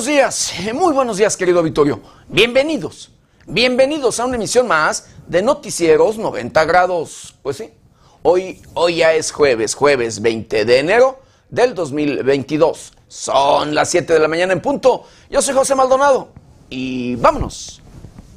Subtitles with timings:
[0.00, 2.00] buenos días, muy buenos días querido Vittorio.
[2.26, 3.10] Bienvenidos,
[3.46, 7.34] bienvenidos a una emisión más de Noticieros 90 grados.
[7.42, 7.70] Pues sí,
[8.22, 12.94] hoy, hoy ya es jueves, jueves 20 de enero del 2022.
[13.08, 15.04] Son las 7 de la mañana en punto.
[15.28, 16.30] Yo soy José Maldonado
[16.70, 17.82] y vámonos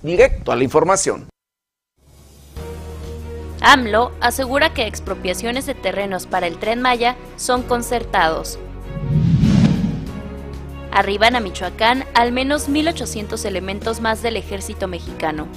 [0.01, 1.29] directo a la información.
[3.61, 8.59] AMLO asegura que expropiaciones de terrenos para el tren Maya son concertados.
[10.93, 15.47] Arriban a Michoacán al menos 1.800 elementos más del ejército mexicano.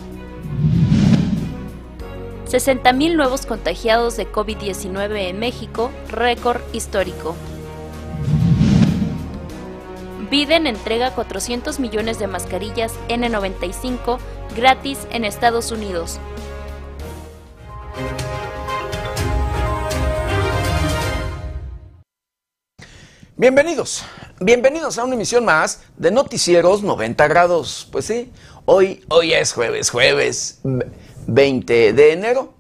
[2.47, 7.37] 60.000 nuevos contagiados de COVID-19 en México, récord histórico.
[10.31, 14.19] Biden entrega 400 millones de mascarillas N95
[14.56, 16.19] gratis en Estados Unidos.
[23.37, 24.03] Bienvenidos,
[24.41, 27.89] bienvenidos a una emisión más de Noticieros 90 grados.
[27.91, 28.31] Pues sí,
[28.65, 30.61] hoy, hoy es jueves, jueves
[31.27, 32.55] 20 de enero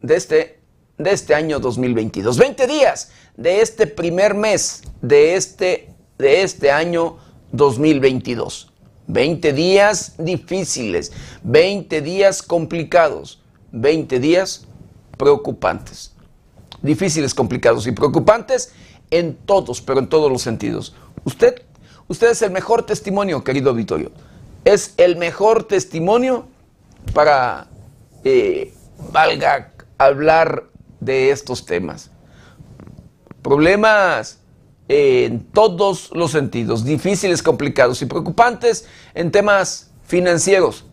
[0.00, 0.60] de este,
[0.96, 2.38] de este año 2022.
[2.38, 7.18] 20 días de este primer mes de este, de este año
[7.52, 8.72] 2022.
[9.06, 13.40] 20 días difíciles, 20 días complicados,
[13.72, 14.66] 20 días
[15.16, 16.12] preocupantes.
[16.82, 18.72] Difíciles, complicados y preocupantes
[19.10, 20.94] en todos, pero en todos los sentidos.
[21.24, 21.62] Usted,
[22.08, 24.10] usted es el mejor testimonio, querido auditorio.
[24.64, 26.46] Es el mejor testimonio
[27.14, 27.68] para,
[28.24, 28.74] eh,
[29.12, 30.64] valga, hablar
[31.00, 32.10] de estos temas.
[33.42, 34.40] Problemas
[34.88, 40.86] en todos los sentidos, difíciles, complicados y preocupantes en temas financieros,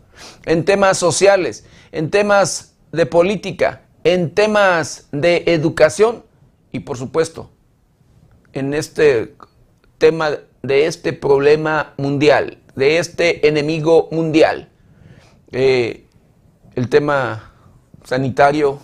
[0.44, 6.24] en temas sociales, en temas de política, en temas de educación
[6.72, 7.50] y por supuesto
[8.56, 9.34] en este
[9.98, 10.30] tema
[10.62, 14.70] de este problema mundial, de este enemigo mundial,
[15.52, 16.06] eh,
[16.74, 17.52] el tema
[18.04, 18.80] sanitario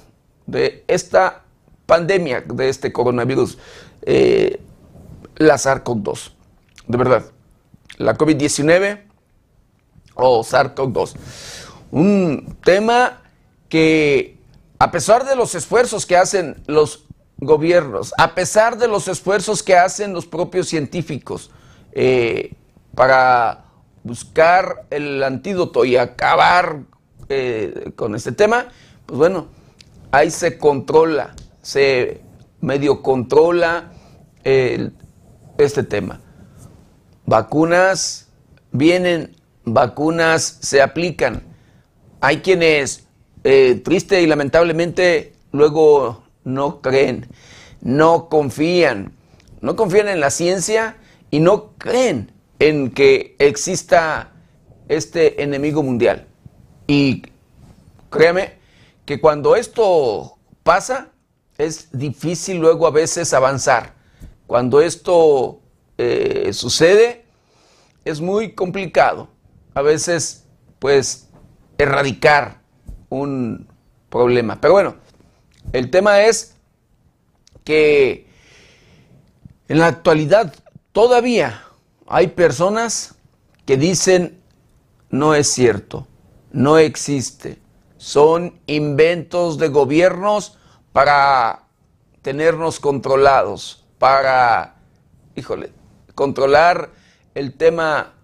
[0.46, 1.42] de esta
[1.86, 3.58] pandemia, de este coronavirus,
[4.02, 4.60] eh,
[5.36, 6.32] la SARS-CoV-2.
[6.86, 7.24] De verdad,
[7.96, 9.00] la COVID-19
[10.14, 11.14] o SARS-CoV-2.
[11.92, 13.22] Un tema
[13.70, 14.36] que,
[14.78, 17.06] a pesar de los esfuerzos que hacen los
[17.42, 21.50] gobiernos, a pesar de los esfuerzos que hacen los propios científicos
[21.92, 22.54] eh,
[22.94, 23.64] para
[24.04, 26.84] buscar el antídoto y acabar
[27.28, 28.68] eh, con este tema,
[29.06, 29.48] pues bueno,
[30.12, 32.20] ahí se controla, se
[32.60, 33.92] medio controla
[34.44, 36.20] este tema.
[37.26, 38.28] Vacunas
[38.72, 41.42] vienen, vacunas se aplican.
[42.20, 43.06] Hay quienes,
[43.44, 47.28] eh, triste y lamentablemente, luego no creen,
[47.80, 49.12] no confían,
[49.60, 50.96] no confían en la ciencia
[51.30, 54.32] y no creen en que exista
[54.88, 56.26] este enemigo mundial.
[56.86, 57.22] Y
[58.10, 58.54] créeme
[59.04, 61.08] que cuando esto pasa,
[61.58, 63.94] es difícil luego a veces avanzar.
[64.46, 65.60] Cuando esto
[65.98, 67.24] eh, sucede,
[68.04, 69.28] es muy complicado.
[69.74, 70.44] A veces,
[70.78, 71.28] pues,
[71.78, 72.60] erradicar
[73.08, 73.66] un
[74.08, 74.60] problema.
[74.60, 74.96] Pero bueno,
[75.72, 76.56] el tema es
[77.64, 78.26] que
[79.68, 80.54] en la actualidad
[80.92, 81.64] todavía
[82.06, 83.14] hay personas
[83.64, 84.40] que dicen
[85.10, 86.06] no es cierto,
[86.52, 87.58] no existe,
[87.98, 90.58] son inventos de gobiernos
[90.92, 91.64] para
[92.22, 94.76] tenernos controlados, para,
[95.36, 95.72] híjole,
[96.14, 96.90] controlar
[97.34, 98.14] el tema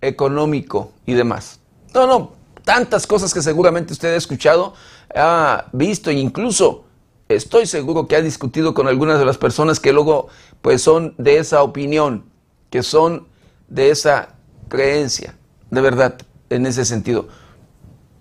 [0.00, 1.60] económico y demás.
[1.94, 2.32] No, no,
[2.64, 4.74] tantas cosas que seguramente usted ha escuchado,
[5.14, 6.87] ha visto e incluso
[7.28, 10.28] estoy seguro que ha discutido con algunas de las personas que luego
[10.62, 12.24] pues son de esa opinión,
[12.70, 13.28] que son
[13.68, 14.34] de esa
[14.68, 15.36] creencia,
[15.70, 16.18] de verdad,
[16.50, 17.28] en ese sentido.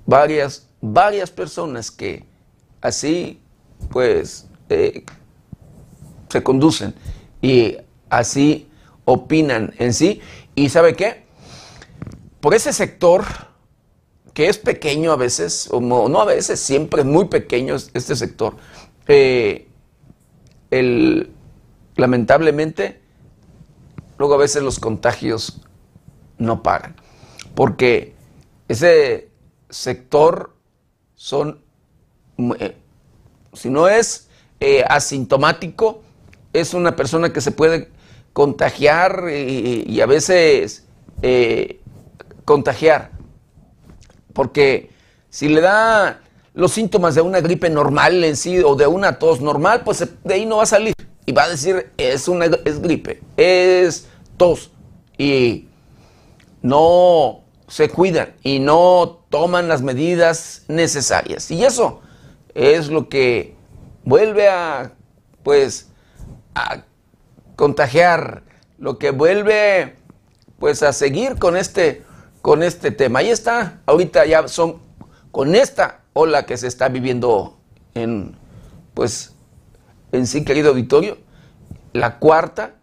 [0.06, 2.26] Varias, varias personas que
[2.82, 3.40] así
[3.90, 5.04] pues eh,
[6.30, 6.94] se conducen
[7.42, 7.78] y
[8.10, 8.70] así
[9.06, 10.22] opinan en sí.
[10.56, 11.26] ¿Y sabe qué?
[12.42, 13.26] Por ese sector
[14.38, 18.56] que es pequeño a veces, o no, a veces, siempre muy pequeño este sector,
[19.08, 19.68] eh,
[20.70, 21.32] el,
[21.96, 23.00] lamentablemente,
[24.18, 25.62] luego a veces los contagios
[26.38, 26.96] no pagan,
[27.56, 28.14] porque
[28.68, 29.30] ese
[29.70, 30.54] sector
[31.16, 31.62] son,
[32.60, 32.76] eh,
[33.54, 36.04] si no es eh, asintomático,
[36.52, 37.90] es una persona que se puede
[38.34, 40.86] contagiar y, a veces
[42.46, 43.12] contagiar,
[44.34, 44.90] porque
[45.30, 46.22] si le da
[46.58, 50.34] los síntomas de una gripe normal en sí o de una tos normal, pues de
[50.34, 50.96] ahí no va a salir.
[51.28, 54.08] Y va a decir, es, una, es gripe, es
[54.38, 54.72] tos.
[55.20, 55.68] y
[56.64, 61.52] no se cuidan y no toman las medidas necesarias.
[61.52, 62.02] Y eso
[62.56, 63.54] es lo que
[64.04, 64.94] vuelve a,
[65.44, 65.90] pues,
[66.56, 66.82] a
[67.56, 68.42] contagiar,
[68.80, 69.96] lo que vuelve,
[70.58, 72.04] pues, a seguir con este,
[72.42, 73.20] con este tema.
[73.20, 74.80] Ahí está, ahorita ya son,
[75.32, 77.58] con esta ola que se está viviendo
[77.94, 78.36] en,
[78.94, 79.36] pues,
[80.12, 81.18] en sí, querido auditorio,
[81.94, 82.76] la cuarta,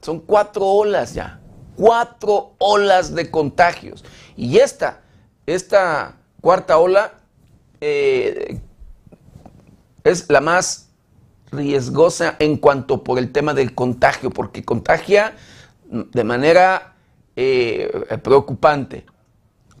[0.00, 1.40] son cuatro olas ya,
[1.76, 4.04] cuatro olas de contagios.
[4.36, 5.02] Y esta,
[5.46, 7.14] esta cuarta ola
[7.80, 8.60] eh,
[10.04, 10.88] es la más
[11.50, 15.34] riesgosa en cuanto por el tema del contagio, porque contagia
[15.90, 16.94] de manera
[17.36, 19.04] eh, preocupante.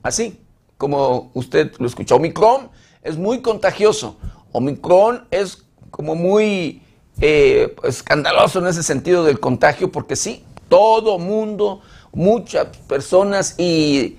[0.02, 0.40] Así
[0.76, 2.70] como usted lo escuchó, Omicron
[3.08, 4.16] es muy contagioso.
[4.52, 6.82] Omicron es como muy
[7.20, 11.80] eh, escandaloso en ese sentido del contagio, porque sí, todo mundo,
[12.12, 14.18] muchas personas y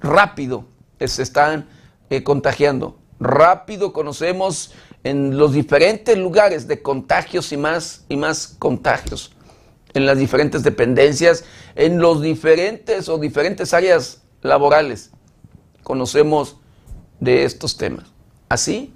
[0.00, 0.66] rápido
[0.98, 1.66] se están
[2.10, 2.98] eh, contagiando.
[3.18, 4.72] Rápido conocemos
[5.02, 9.32] en los diferentes lugares de contagios y más y más contagios,
[9.94, 11.44] en las diferentes dependencias,
[11.74, 15.10] en los diferentes o diferentes áreas laborales.
[15.82, 16.59] Conocemos
[17.20, 18.06] de estos temas.
[18.48, 18.92] Así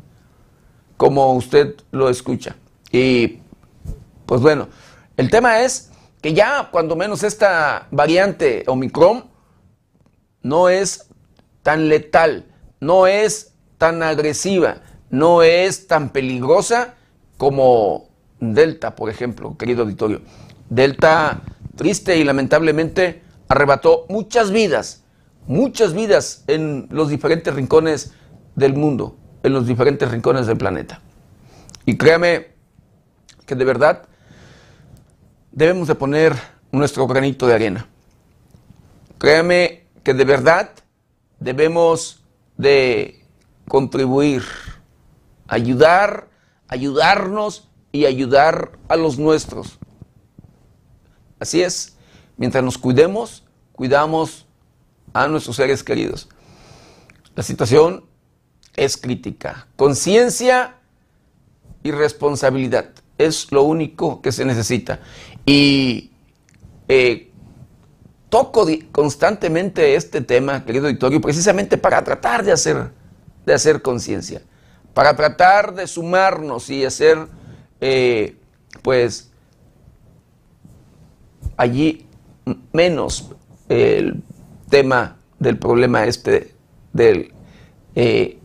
[0.97, 2.56] como usted lo escucha.
[2.91, 3.38] Y
[4.26, 4.69] pues bueno,
[5.17, 5.91] el tema es
[6.21, 9.25] que ya cuando menos esta variante Omicron
[10.43, 11.09] no es
[11.62, 12.47] tan letal,
[12.81, 16.94] no es tan agresiva, no es tan peligrosa
[17.37, 18.09] como
[18.41, 20.21] Delta, por ejemplo, querido auditorio.
[20.69, 21.43] Delta,
[21.76, 25.03] triste y lamentablemente, arrebató muchas vidas,
[25.46, 28.12] muchas vidas en los diferentes rincones
[28.56, 31.00] del mundo, en los diferentes rincones del planeta.
[31.87, 32.55] Y créame
[33.46, 34.08] que de verdad
[35.52, 36.35] debemos de poner
[36.73, 37.87] nuestro granito de arena.
[39.19, 40.70] Créame que de verdad
[41.38, 42.25] debemos
[42.56, 43.25] de
[43.69, 44.43] contribuir,
[45.47, 46.29] ayudar,
[46.69, 49.79] ayudarnos y ayudar a los nuestros.
[51.38, 51.97] Así es,
[52.37, 54.44] mientras nos cuidemos, cuidamos
[55.14, 56.28] a nuestros seres queridos.
[57.34, 58.05] La situación
[58.76, 59.66] es crítica.
[59.76, 60.75] Conciencia
[61.82, 65.00] y responsabilidad es lo único que se necesita.
[65.46, 66.11] Y
[66.88, 67.31] eh,
[68.28, 72.90] toco constantemente este tema, querido auditorio, precisamente para tratar de hacer,
[73.46, 74.43] de hacer conciencia,
[74.93, 77.28] para tratar de sumarnos y hacer,
[77.81, 78.37] eh,
[78.82, 79.31] pues,
[81.56, 82.06] allí
[82.72, 83.31] menos
[83.69, 84.22] el
[84.69, 86.55] tema del problema este,
[86.93, 87.32] del
[87.94, 88.38] eh,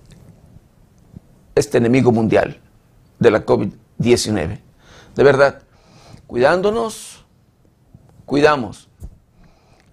[1.55, 2.59] este enemigo mundial
[3.19, 4.59] de la COVID-19.
[5.15, 5.61] De verdad,
[6.27, 7.25] cuidándonos,
[8.25, 8.89] cuidamos.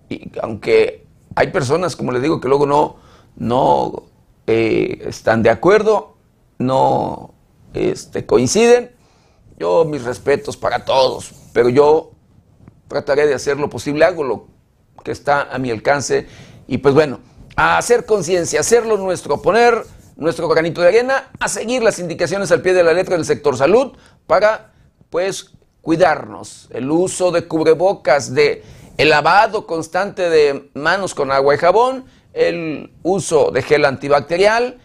[0.09, 2.97] Y aunque hay personas, como les digo, que luego no,
[3.37, 4.05] no
[4.47, 6.17] eh, están de acuerdo,
[6.59, 7.35] no
[7.75, 8.93] este, coinciden,
[9.59, 12.13] yo mis respetos para todos, pero yo
[12.89, 14.47] trataré de hacer lo posible, hago lo
[15.07, 16.27] que está a mi alcance
[16.67, 17.21] y pues bueno,
[17.55, 19.85] a hacer conciencia, hacerlo nuestro, poner
[20.17, 23.57] nuestro granito de arena, a seguir las indicaciones al pie de la letra del sector
[23.57, 23.93] salud
[24.27, 24.73] para
[25.09, 28.65] pues cuidarnos, el uso de cubrebocas, de
[28.97, 34.81] el lavado constante de manos con agua y jabón, el uso de gel antibacterial,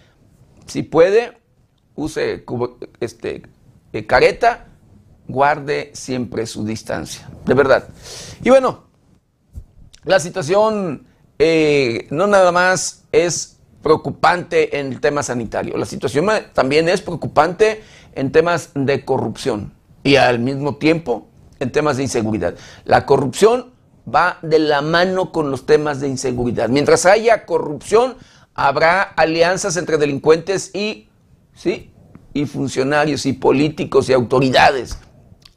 [0.68, 1.36] si puede,
[1.96, 2.46] use
[3.00, 3.42] este,
[3.92, 4.68] eh, careta,
[5.28, 7.90] guarde siempre su distancia, de verdad.
[8.44, 8.91] Y bueno,
[10.04, 11.08] la situación
[11.40, 17.82] eh, no nada más es preocupante en el tema sanitario, la situación también es preocupante
[18.14, 21.28] en temas de corrupción y al mismo tiempo
[21.60, 22.56] en temas de inseguridad.
[22.86, 23.72] La corrupción
[24.14, 26.70] va de la mano con los temas de inseguridad.
[26.70, 28.16] Mientras haya corrupción,
[28.54, 31.10] habrá alianzas entre delincuentes y,
[31.54, 31.94] ¿sí?
[32.34, 34.98] y funcionarios y políticos y autoridades.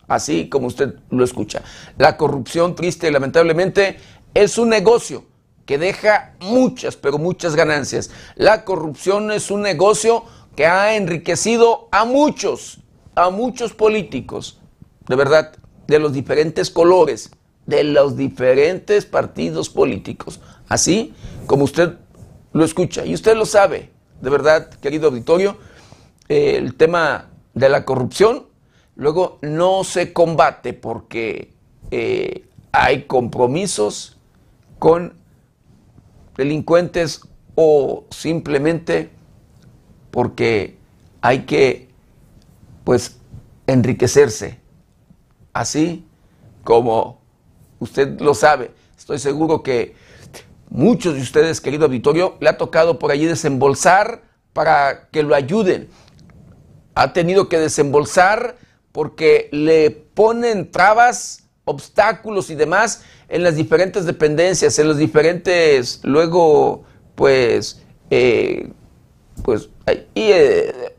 [0.07, 1.63] Así como usted lo escucha.
[1.97, 3.97] La corrupción, triste y lamentablemente,
[4.35, 5.25] es un negocio
[5.67, 8.11] que deja muchas, pero muchas ganancias.
[8.37, 10.25] La corrupción es un negocio
[10.57, 12.81] que ha enriquecido a muchos,
[13.14, 14.61] a muchos políticos,
[15.09, 17.31] de verdad, de los diferentes colores,
[17.67, 20.41] de los diferentes partidos políticos.
[20.69, 21.14] Así
[21.47, 21.95] como usted
[22.53, 23.05] lo escucha.
[23.05, 25.57] Y usted lo sabe, de verdad, querido auditorio,
[26.29, 28.47] eh, el tema de la corrupción
[28.97, 31.53] luego no se combate porque
[31.91, 34.13] eh, hay compromisos
[34.85, 35.14] con
[36.37, 37.23] delincuentes
[37.55, 39.09] o simplemente
[40.11, 40.76] porque
[41.23, 41.88] hay que
[42.85, 43.17] pues
[43.67, 44.61] enriquecerse
[45.55, 46.05] así
[46.64, 47.23] como
[47.79, 49.95] usted lo sabe, Estoy seguro que
[50.69, 54.21] muchos de ustedes, querido auditorio, le ha tocado por allí desembolsar
[54.53, 55.88] para que lo ayuden.
[56.95, 58.59] Ha tenido que desembolsar
[58.93, 66.85] porque le ponen trabas, obstáculos y demás en las diferentes dependencias, en los diferentes, luego,
[67.14, 68.71] pues, eh,
[69.43, 69.69] pues,
[70.14, 70.95] y, eh,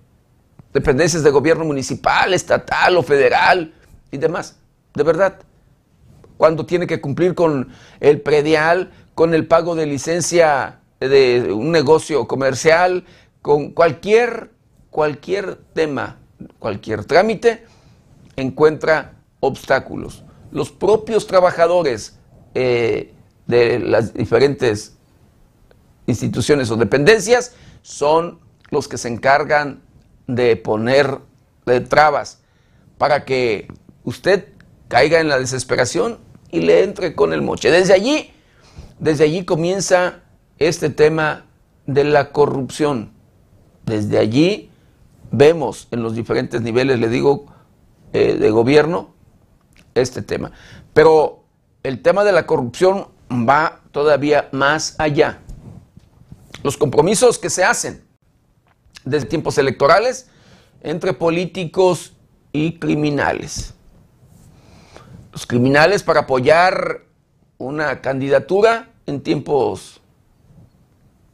[0.74, 3.74] dependencias de gobierno municipal, estatal o federal
[4.12, 4.58] y demás.
[4.94, 5.40] De verdad,
[6.38, 12.28] cuando tiene que cumplir con el predial, con el pago de licencia de un negocio
[12.28, 13.06] comercial,
[13.42, 14.52] con cualquier,
[14.90, 16.18] cualquier tema,
[16.60, 17.64] cualquier trámite,
[18.36, 20.25] encuentra obstáculos.
[20.56, 22.18] Los propios trabajadores
[22.54, 23.14] eh,
[23.46, 24.96] de las diferentes
[26.08, 29.82] instituciones o dependencias son los que se encargan
[30.28, 31.20] de poner
[31.90, 32.40] trabas
[32.98, 33.68] para que
[34.06, 34.48] usted
[34.88, 36.20] caiga en la desesperación
[36.50, 37.70] y le entre con el moche.
[37.70, 38.32] Desde allí,
[38.98, 40.22] desde allí comienza
[40.58, 41.48] este tema
[41.86, 43.12] de la corrupción.
[43.86, 44.72] Desde allí
[45.32, 47.48] vemos en los diferentes niveles, le digo,
[48.14, 49.15] eh, de gobierno,
[49.96, 50.52] este tema.
[50.94, 51.46] Pero
[51.84, 55.40] el tema de la corrupción va todavía más allá.
[56.64, 58.04] Los compromisos que se hacen
[59.04, 60.30] desde tiempos electorales
[60.82, 62.14] entre políticos
[62.52, 63.74] y criminales.
[65.32, 67.02] Los criminales para apoyar
[67.58, 70.02] una candidatura en tiempos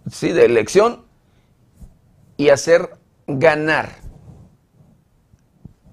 [0.09, 1.05] sí, de elección
[2.37, 3.95] y hacer ganar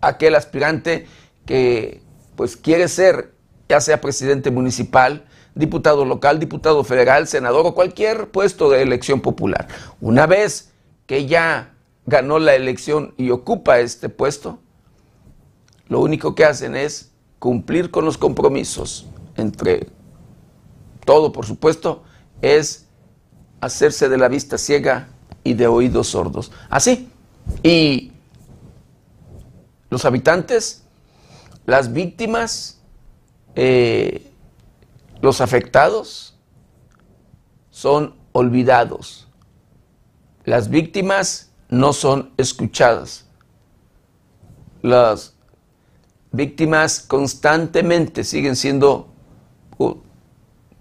[0.00, 1.06] aquel aspirante
[1.46, 2.02] que
[2.38, 3.34] pues quiere ser
[3.68, 5.26] ya sea presidente municipal,
[5.56, 9.66] diputado local, diputado federal, senador o cualquier puesto de elección popular.
[10.00, 10.72] Una vez
[11.06, 11.74] que ya
[12.06, 14.60] ganó la elección y ocupa este puesto,
[15.88, 19.88] lo único que hacen es cumplir con los compromisos entre
[21.04, 22.04] todo, por supuesto,
[22.40, 22.86] es
[23.60, 25.08] hacerse de la vista ciega
[25.42, 26.52] y de oídos sordos.
[26.70, 27.10] Así.
[27.64, 28.12] Y
[29.90, 30.84] los habitantes,
[31.68, 32.80] las víctimas,
[33.54, 34.32] eh,
[35.20, 36.34] los afectados
[37.68, 39.28] son olvidados.
[40.46, 43.26] Las víctimas no son escuchadas.
[44.80, 45.34] Las
[46.32, 49.08] víctimas constantemente siguen siendo,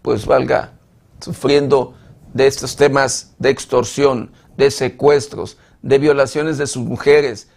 [0.02, 0.72] pues valga,
[1.20, 1.96] sufriendo
[2.34, 7.50] de estos temas de extorsión, de secuestros, de violaciones de sus mujeres,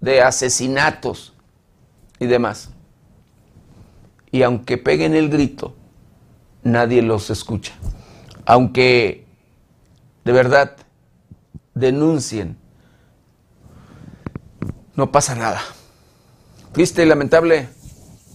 [0.00, 1.34] de asesinatos
[2.18, 2.70] y demás.
[4.30, 5.74] Y aunque peguen el grito,
[6.62, 7.74] nadie los escucha.
[8.44, 9.26] Aunque
[10.24, 10.76] de verdad
[11.74, 12.58] denuncien,
[14.94, 15.60] no pasa nada.
[16.72, 17.68] Triste y lamentable,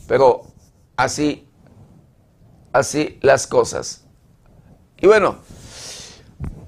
[0.08, 0.48] pero
[0.96, 1.48] así,
[2.72, 4.06] así las cosas.
[5.00, 5.38] Y bueno,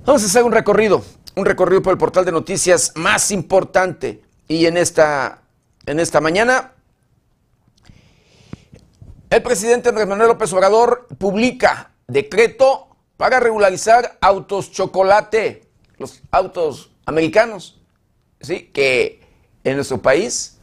[0.05, 1.03] vamos a hacer un recorrido,
[1.35, 5.41] un recorrido por el portal de noticias más importante y en esta,
[5.85, 6.74] en esta mañana,
[9.29, 15.63] el presidente Andrés Manuel López Obrador publica decreto para regularizar autos chocolate,
[15.97, 17.81] los autos americanos,
[18.39, 18.69] ¿sí?
[18.73, 19.21] que
[19.63, 20.59] en nuestro país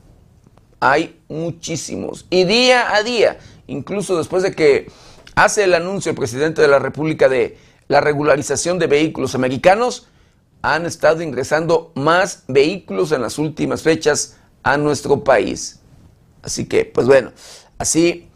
[0.80, 2.26] hay muchísimos.
[2.30, 4.90] Y día a día, incluso después de que
[5.34, 10.08] hace el anuncio el presidente de la República de la regularización de vehículos americanos,
[10.62, 15.80] han estado ingresando más vehículos en las últimas fechas a nuestro país.
[16.42, 17.32] Así que, pues bueno,
[17.78, 18.28] así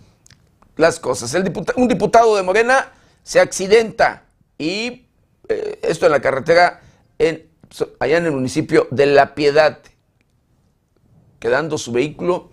[0.76, 1.35] las cosas.
[1.76, 2.92] un diputado de Morena
[3.23, 4.25] se accidenta
[4.59, 5.06] y
[5.49, 6.80] eh, esto en la carretera
[7.99, 9.78] allá en el municipio de La Piedad,
[11.38, 12.50] quedando su vehículo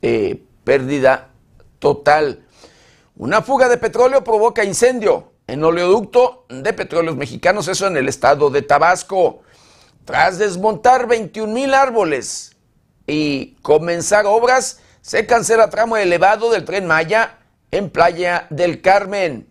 [0.00, 1.30] eh, pérdida
[1.78, 2.44] total.
[3.16, 8.50] Una fuga de petróleo provoca incendio en oleoducto de petróleos mexicanos, eso en el estado
[8.50, 9.42] de Tabasco.
[10.04, 12.56] Tras desmontar 21 mil árboles
[13.06, 17.40] y comenzar obras, se cancela tramo elevado del tren Maya
[17.70, 19.48] en Playa del Carmen.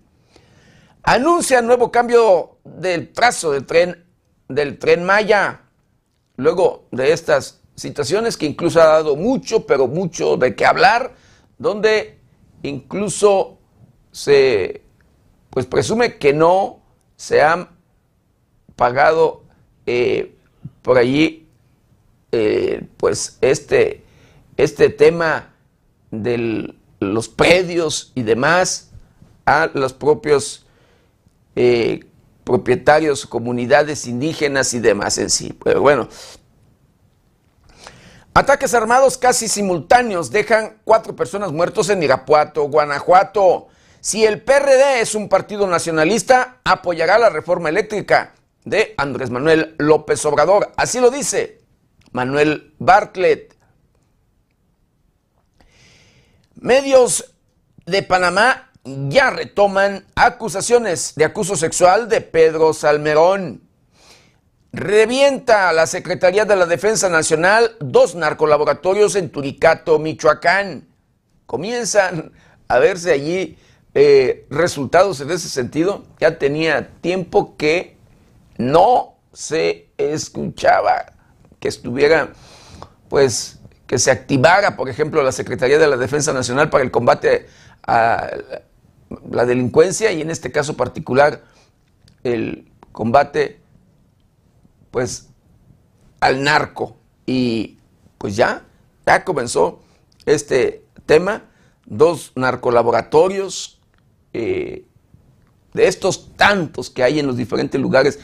[1.03, 4.05] Anuncia nuevo cambio del trazo del tren,
[4.47, 5.63] del tren Maya.
[6.37, 11.15] Luego de estas situaciones que incluso ha dado mucho, pero mucho de qué hablar,
[11.57, 12.17] donde
[12.63, 13.57] incluso
[14.11, 14.83] se
[15.49, 16.79] pues presume que no
[17.17, 17.69] se han
[18.77, 19.43] pagado
[19.85, 20.33] eh,
[20.81, 21.49] por allí
[22.31, 24.00] eh, pues este,
[24.57, 25.53] este tema
[26.11, 28.91] de los predios y demás
[29.45, 30.65] a los propios
[31.55, 32.05] eh,
[32.43, 35.57] propietarios, comunidades indígenas y demás en sí.
[35.63, 36.09] Pero bueno,
[38.33, 43.67] ataques armados casi simultáneos dejan cuatro personas muertos en Irapuato, Guanajuato
[43.99, 48.33] Si el PRD es un partido nacionalista, apoyará la reforma eléctrica
[48.65, 50.71] de Andrés Manuel López Obrador.
[50.75, 51.61] Así lo dice
[52.11, 53.55] Manuel Bartlett.
[56.61, 57.33] Medios
[57.87, 63.63] de Panamá ya retoman acusaciones de acuso sexual de Pedro Salmerón.
[64.71, 70.87] Revienta la Secretaría de la Defensa Nacional dos narcolaboratorios en Turicato, Michoacán.
[71.47, 72.31] Comienzan
[72.67, 73.57] a verse allí
[73.95, 76.05] eh, resultados en ese sentido.
[76.19, 77.97] Ya tenía tiempo que
[78.59, 81.13] no se escuchaba
[81.59, 82.33] que estuviera,
[83.09, 83.60] pues,
[83.91, 87.49] que se activara, por ejemplo, la Secretaría de la Defensa Nacional para el combate
[87.85, 88.25] a
[89.29, 91.43] la delincuencia y en este caso particular
[92.23, 93.59] el combate,
[94.91, 95.27] pues,
[96.21, 96.95] al narco.
[97.25, 97.79] Y
[98.17, 98.63] pues ya,
[99.05, 99.81] ya comenzó
[100.25, 101.43] este tema,
[101.85, 103.81] dos narcolaboratorios
[104.31, 104.85] eh,
[105.73, 108.19] de estos tantos que hay en los diferentes lugares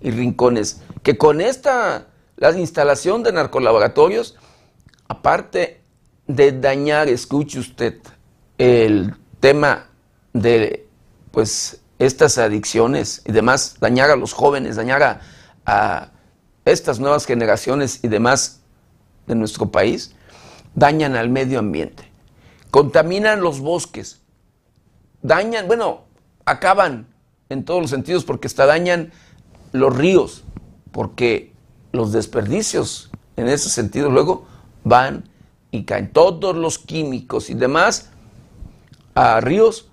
[0.00, 2.06] y rincones, que con esta,
[2.38, 4.38] la instalación de narcolaboratorios,
[5.10, 5.80] aparte
[6.28, 7.98] de dañar, escuche usted,
[8.58, 9.88] el tema
[10.32, 10.86] de,
[11.32, 15.20] pues, estas adicciones y demás, dañar a los jóvenes, dañar a,
[15.66, 16.12] a
[16.64, 18.60] estas nuevas generaciones y demás
[19.26, 20.14] de nuestro país,
[20.76, 22.04] dañan al medio ambiente,
[22.70, 24.20] contaminan los bosques,
[25.22, 26.04] dañan, bueno,
[26.44, 27.08] acaban
[27.48, 29.10] en todos los sentidos porque hasta dañan
[29.72, 30.44] los ríos,
[30.92, 31.52] porque
[31.90, 34.08] los desperdicios en ese sentido.
[34.08, 34.46] Luego
[34.84, 35.28] van
[35.70, 38.10] y caen todos los químicos y demás
[39.14, 39.88] a ríos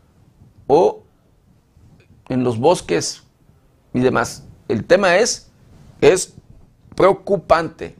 [0.67, 1.04] o
[2.30, 3.23] en los bosques
[3.93, 4.43] y demás.
[4.67, 5.50] El tema es,
[6.02, 6.34] es
[6.95, 7.95] preocupante.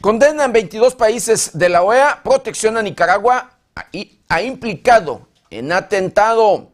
[0.00, 3.56] Condenan 22 países de la OEA protección a Nicaragua
[4.28, 6.70] ha implicado en atentado.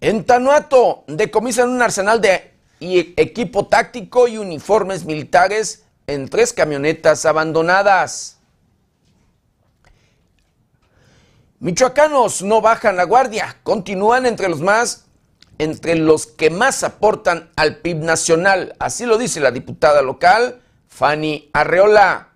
[0.00, 8.38] En Tanuato decomisan un arsenal de equipo táctico y uniformes militares en tres camionetas abandonadas.
[11.58, 15.04] Michoacanos no bajan la guardia, continúan entre los más
[15.58, 21.48] entre los que más aportan al PIB nacional, así lo dice la diputada local Fanny
[21.54, 22.28] Arreola.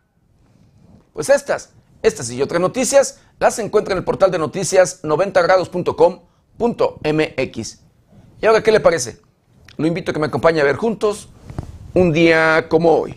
[1.13, 7.79] Pues estas estas y otras noticias las encuentra en el portal de noticias 90grados.com.mx.
[8.41, 9.21] ¿Y ahora qué le parece?
[9.77, 11.29] Lo invito a que me acompañe a ver juntos
[11.93, 13.15] un día como hoy.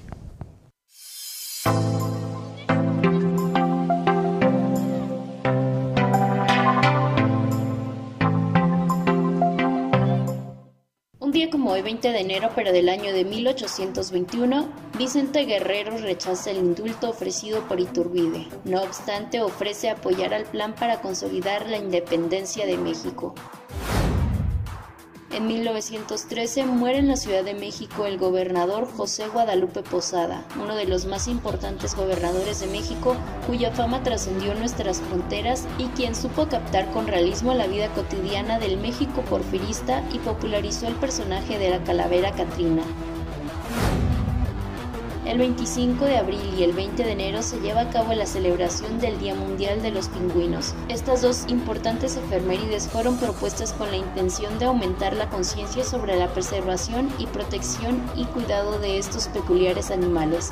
[11.34, 16.58] Día como hoy, 20 de enero, pero del año de 1821, Vicente Guerrero rechaza el
[16.58, 18.48] indulto ofrecido por Iturbide.
[18.66, 23.34] No obstante, ofrece apoyar al plan para consolidar la independencia de México.
[25.34, 30.86] En 1913 muere en la Ciudad de México el gobernador José Guadalupe Posada, uno de
[30.86, 33.16] los más importantes gobernadores de México,
[33.48, 38.78] cuya fama trascendió nuestras fronteras y quien supo captar con realismo la vida cotidiana del
[38.78, 42.84] México porfirista y popularizó el personaje de la calavera Catrina.
[45.26, 49.00] El 25 de abril y el 20 de enero se lleva a cabo la celebración
[49.00, 50.76] del Día Mundial de los Pingüinos.
[50.90, 56.28] Estas dos importantes efemérides fueron propuestas con la intención de aumentar la conciencia sobre la
[56.34, 60.52] preservación y protección y cuidado de estos peculiares animales.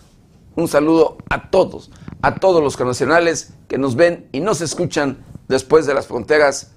[0.55, 5.85] un saludo a todos, a todos los connacionales que nos ven y nos escuchan después
[5.85, 6.71] de las fronteras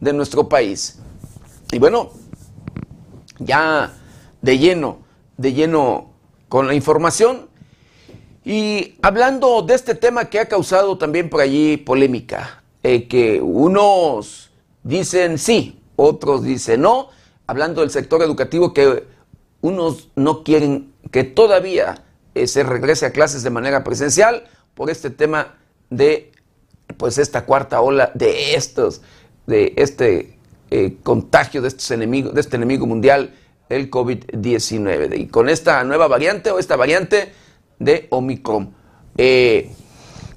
[0.00, 0.98] de nuestro país.
[1.72, 2.10] Y bueno,
[3.38, 3.92] ya
[4.42, 4.98] de lleno,
[5.36, 6.10] de lleno
[6.48, 7.48] con la información
[8.44, 14.50] y hablando de este tema que ha causado también por allí polémica, eh, que unos
[14.82, 17.08] dicen sí, otros dicen no,
[17.46, 19.04] hablando del sector educativo que
[19.60, 22.02] unos no quieren que todavía
[22.42, 25.56] eh, se regrese a clases de manera presencial, por este tema
[25.90, 26.32] de
[26.96, 29.02] pues esta cuarta ola de estos,
[29.46, 30.38] de este
[30.70, 33.34] eh, contagio de de este enemigo mundial
[33.70, 37.32] el COVID-19 y con esta nueva variante o esta variante
[37.78, 38.74] de Omicron.
[39.16, 39.70] Eh,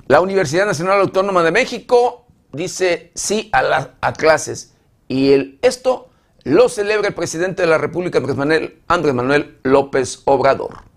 [0.07, 4.73] la Universidad Nacional Autónoma de México dice sí a, clases
[5.07, 6.09] y esto
[6.43, 10.92] lo celebra el presidente de la República, Andrés Manuel, Andrés Manuel López Obrador.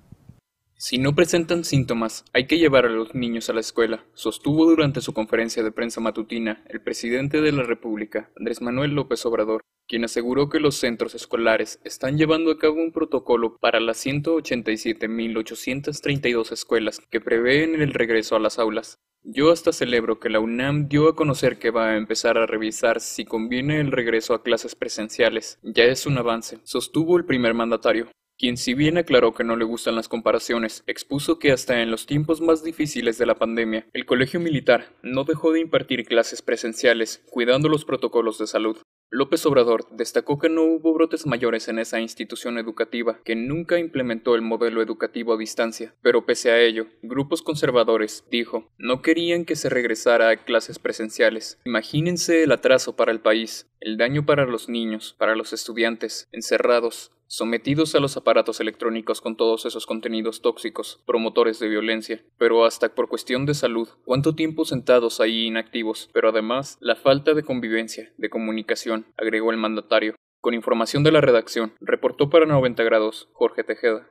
[0.79, 5.01] Si no presentan síntomas, hay que llevar a los niños a la escuela, sostuvo durante
[5.01, 10.05] su conferencia de prensa matutina el presidente de la República, Andrés Manuel López Obrador, quien
[10.05, 17.01] aseguró que los centros escolares están llevando a cabo un protocolo para las 187.832 escuelas
[17.11, 18.99] que prevén el regreso a las aulas.
[19.23, 23.01] Yo hasta celebro que la UNAM dio a conocer que va a empezar a revisar
[23.01, 25.59] si conviene el regreso a clases presenciales.
[25.62, 29.64] Ya es un avance, sostuvo el primer mandatario quien si bien aclaró que no le
[29.64, 34.05] gustan las comparaciones, expuso que hasta en los tiempos más difíciles de la pandemia, el
[34.05, 38.79] colegio militar no dejó de impartir clases presenciales, cuidando los protocolos de salud.
[39.09, 44.35] López Obrador destacó que no hubo brotes mayores en esa institución educativa, que nunca implementó
[44.35, 49.55] el modelo educativo a distancia, pero pese a ello, grupos conservadores, dijo, no querían que
[49.55, 51.61] se regresara a clases presenciales.
[51.64, 57.12] Imagínense el atraso para el país, el daño para los niños, para los estudiantes, encerrados,
[57.29, 62.95] sometidos a los aparatos electrónicos con todos esos contenidos tóxicos, promotores de violencia, pero hasta
[62.95, 68.12] por cuestión de salud, cuánto tiempo sentados ahí inactivos, pero además la falta de convivencia,
[68.17, 70.15] de comunicación, agregó el mandatario.
[70.41, 74.09] Con información de la redacción, reportó para 90 grados Jorge Tejeda.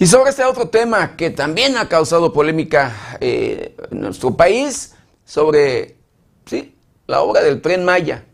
[0.00, 5.97] Y sobre este otro tema que también ha causado polémica eh, en nuestro país, sobre
[6.48, 6.74] ¿sí?
[7.08, 8.24] la obra del tren Maya.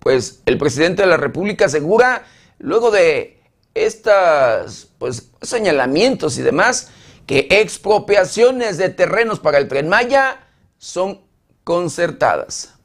[0.00, 2.24] Pues el presidente de la República asegura,
[2.58, 3.40] luego de
[3.74, 6.90] estos pues, señalamientos y demás,
[7.26, 10.46] que expropiaciones de terrenos para el tren Maya
[10.78, 11.20] son
[11.64, 12.75] concertadas.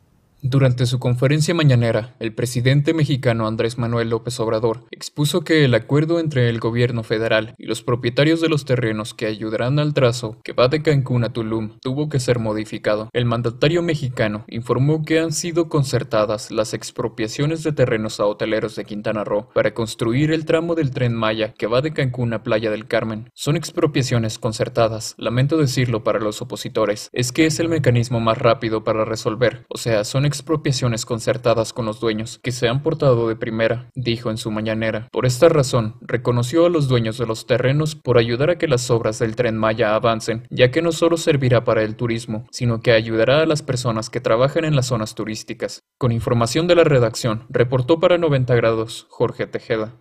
[0.43, 6.19] Durante su conferencia mañanera, el presidente mexicano Andrés Manuel López Obrador expuso que el acuerdo
[6.19, 10.53] entre el gobierno federal y los propietarios de los terrenos que ayudarán al trazo que
[10.53, 13.09] va de Cancún a Tulum tuvo que ser modificado.
[13.13, 18.85] El mandatario mexicano informó que han sido concertadas las expropiaciones de terrenos a hoteleros de
[18.85, 22.71] Quintana Roo para construir el tramo del tren Maya que va de Cancún a Playa
[22.71, 23.29] del Carmen.
[23.35, 28.83] Son expropiaciones concertadas, lamento decirlo para los opositores, es que es el mecanismo más rápido
[28.83, 33.35] para resolver, o sea, son expropiaciones concertadas con los dueños, que se han portado de
[33.35, 35.09] primera, dijo en su mañanera.
[35.11, 38.89] Por esta razón, reconoció a los dueños de los terrenos por ayudar a que las
[38.89, 42.93] obras del tren Maya avancen, ya que no solo servirá para el turismo, sino que
[42.93, 45.81] ayudará a las personas que trabajan en las zonas turísticas.
[45.97, 49.93] Con información de la redacción, reportó para 90 grados Jorge Tejeda.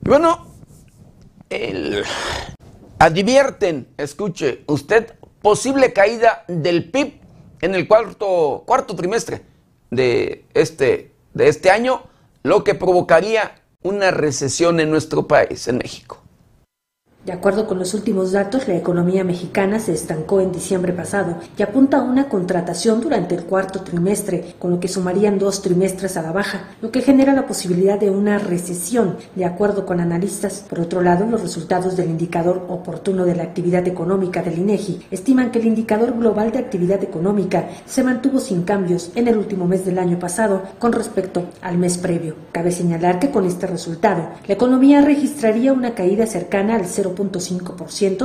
[0.00, 0.46] Bueno,
[1.50, 2.02] el
[3.00, 7.20] Advierten, escuche, usted, posible caída del PIB
[7.60, 9.42] en el cuarto, cuarto trimestre
[9.92, 12.02] de este, de este año,
[12.42, 16.17] lo que provocaría una recesión en nuestro país, en México.
[17.28, 21.62] De acuerdo con los últimos datos, la economía mexicana se estancó en diciembre pasado y
[21.62, 26.22] apunta a una contratación durante el cuarto trimestre, con lo que sumarían dos trimestres a
[26.22, 30.64] la baja, lo que genera la posibilidad de una recesión, de acuerdo con analistas.
[30.70, 35.50] Por otro lado, los resultados del indicador oportuno de la actividad económica del INEGI estiman
[35.50, 39.84] que el indicador global de actividad económica se mantuvo sin cambios en el último mes
[39.84, 42.36] del año pasado con respecto al mes previo.
[42.52, 47.16] Cabe señalar que con este resultado, la economía registraría una caída cercana al 0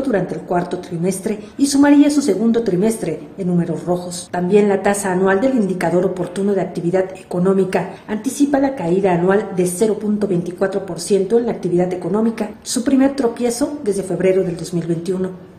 [0.01, 4.29] durante el cuarto trimestre y sumaría su segundo trimestre en números rojos.
[4.31, 9.63] También la tasa anual del indicador oportuno de actividad económica anticipa la caída anual de
[9.65, 15.53] 0.24% en la actividad económica, su primer tropiezo desde febrero del 2021.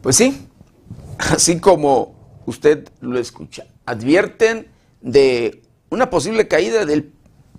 [0.00, 0.48] Pues sí,
[1.18, 4.68] así como usted lo escucha, advierten
[5.00, 5.63] de
[5.94, 7.12] una posible caída del,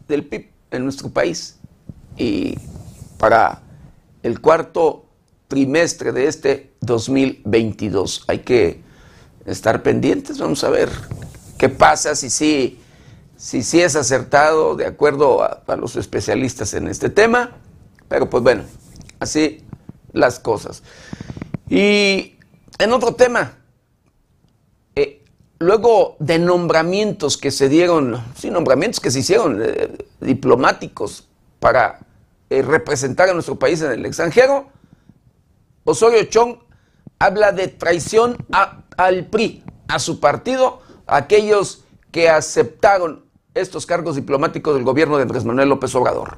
[0.07, 1.57] PIB en nuestro país.
[2.17, 2.57] Y
[3.17, 3.61] para
[4.23, 5.05] el cuarto
[5.47, 8.81] trimestre de este 2022 hay que
[9.45, 10.89] estar pendientes, vamos a ver
[11.57, 12.79] qué pasa, si sí,
[13.37, 17.51] si sí es acertado de acuerdo a los especialistas en este tema,
[18.07, 18.63] pero pues bueno,
[19.19, 19.63] así
[20.13, 20.83] las cosas.
[21.69, 22.37] Y
[22.79, 23.57] en otro tema,
[25.59, 31.27] luego de nombramientos que se dieron, sí, nombramientos que se hicieron eh, diplomáticos
[31.59, 31.99] para
[32.49, 34.67] eh, representar a nuestro país en el extranjero,
[35.83, 36.57] Osorio Chong
[37.19, 38.37] habla de traición
[38.97, 45.23] al PRI, a su partido, a aquellos que aceptaron estos cargos diplomáticos del gobierno de
[45.23, 46.37] Andrés Manuel López Obrador.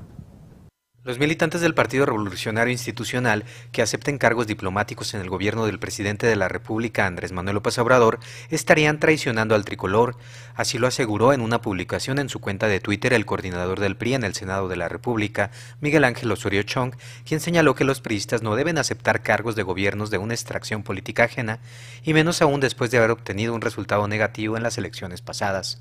[1.08, 6.28] Los militantes del Partido Revolucionario Institucional que acepten cargos diplomáticos en el gobierno del presidente
[6.28, 10.17] de la República, Andrés Manuel López Obrador, estarían traicionando al tricolor.
[10.54, 14.15] Así lo aseguró en una publicación en su cuenta de Twitter el coordinador del PRI
[14.15, 16.93] en el Senado de la República, Miguel Ángel Osorio Chong,
[17.26, 21.24] quien señaló que los priistas no deben aceptar cargos de gobiernos de una extracción política
[21.24, 21.60] ajena,
[22.04, 25.80] y menos aún después de haber obtenido un resultado negativo en las elecciones pasadas.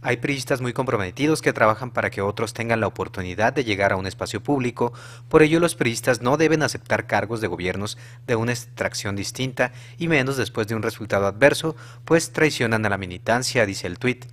[0.00, 3.96] Hay priistas muy comprometidos que trabajan para que otros tengan la oportunidad de llegar a
[3.96, 4.92] un espacio público,
[5.28, 10.06] por ello los priistas no deben aceptar cargos de gobiernos de una extracción distinta y
[10.06, 14.26] menos después de un resultado adverso, pues traicionan a la militancia, dice el tuit.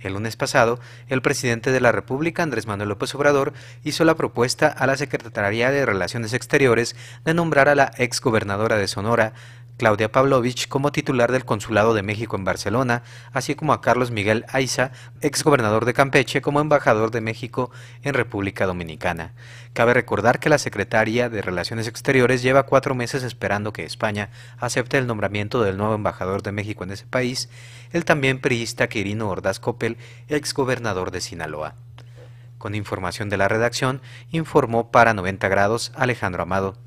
[0.00, 4.68] El lunes pasado, el presidente de la República, Andrés Manuel López Obrador, hizo la propuesta
[4.68, 9.32] a la Secretaría de Relaciones Exteriores de nombrar a la exgobernadora de Sonora,
[9.76, 14.46] Claudia Pavlovich como titular del Consulado de México en Barcelona, así como a Carlos Miguel
[14.48, 17.70] Aiza, exgobernador de Campeche, como embajador de México
[18.02, 19.34] en República Dominicana.
[19.74, 24.96] Cabe recordar que la Secretaría de Relaciones Exteriores lleva cuatro meses esperando que España acepte
[24.96, 27.50] el nombramiento del nuevo embajador de México en ese país,
[27.92, 31.74] el también priista Quirino Ordaz Coppel, exgobernador de Sinaloa.
[32.56, 36.85] Con información de la redacción, informó para 90 grados Alejandro Amado.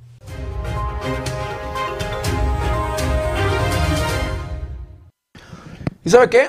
[6.04, 6.48] ¿Y sabe qué?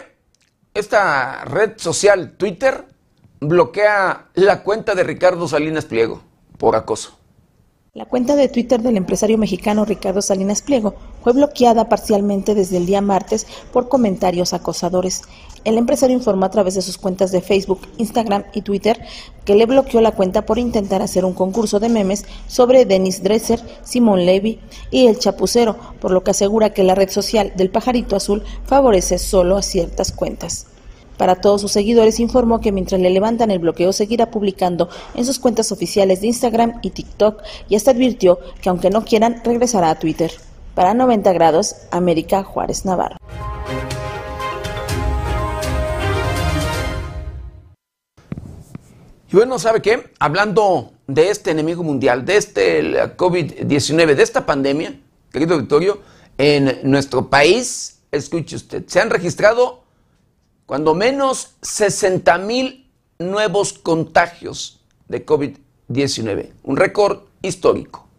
[0.75, 2.87] Esta red social, Twitter,
[3.41, 6.23] bloquea la cuenta de Ricardo Salinas Pliego
[6.57, 7.19] por acoso.
[7.93, 12.87] La cuenta de Twitter del empresario mexicano Ricardo Salinas Pliego fue bloqueada parcialmente desde el
[12.87, 15.23] día martes por comentarios acosadores.
[15.65, 18.99] El empresario informó a través de sus cuentas de Facebook, Instagram y Twitter
[19.45, 23.61] que le bloqueó la cuenta por intentar hacer un concurso de memes sobre Denis Dresser,
[23.83, 24.59] Simón Levy
[24.91, 29.19] y el Chapucero, por lo que asegura que la red social del pajarito azul favorece
[29.19, 30.67] solo a ciertas cuentas.
[31.19, 35.39] Para todos sus seguidores informó que mientras le levantan el bloqueo seguirá publicando en sus
[35.39, 39.99] cuentas oficiales de Instagram y TikTok y hasta advirtió que aunque no quieran regresará a
[39.99, 40.33] Twitter.
[40.75, 43.19] Para 90 grados, América Juárez Navarro.
[49.33, 50.11] Y bueno, ¿sabe qué?
[50.19, 52.83] Hablando de este enemigo mundial, de este
[53.17, 54.99] COVID-19, de esta pandemia,
[55.31, 56.01] querido Victorio,
[56.37, 59.85] en nuestro país, escuche usted, se han registrado
[60.67, 62.91] cuando menos 60 mil
[63.21, 68.10] nuevos contagios de COVID-19, un récord histórico.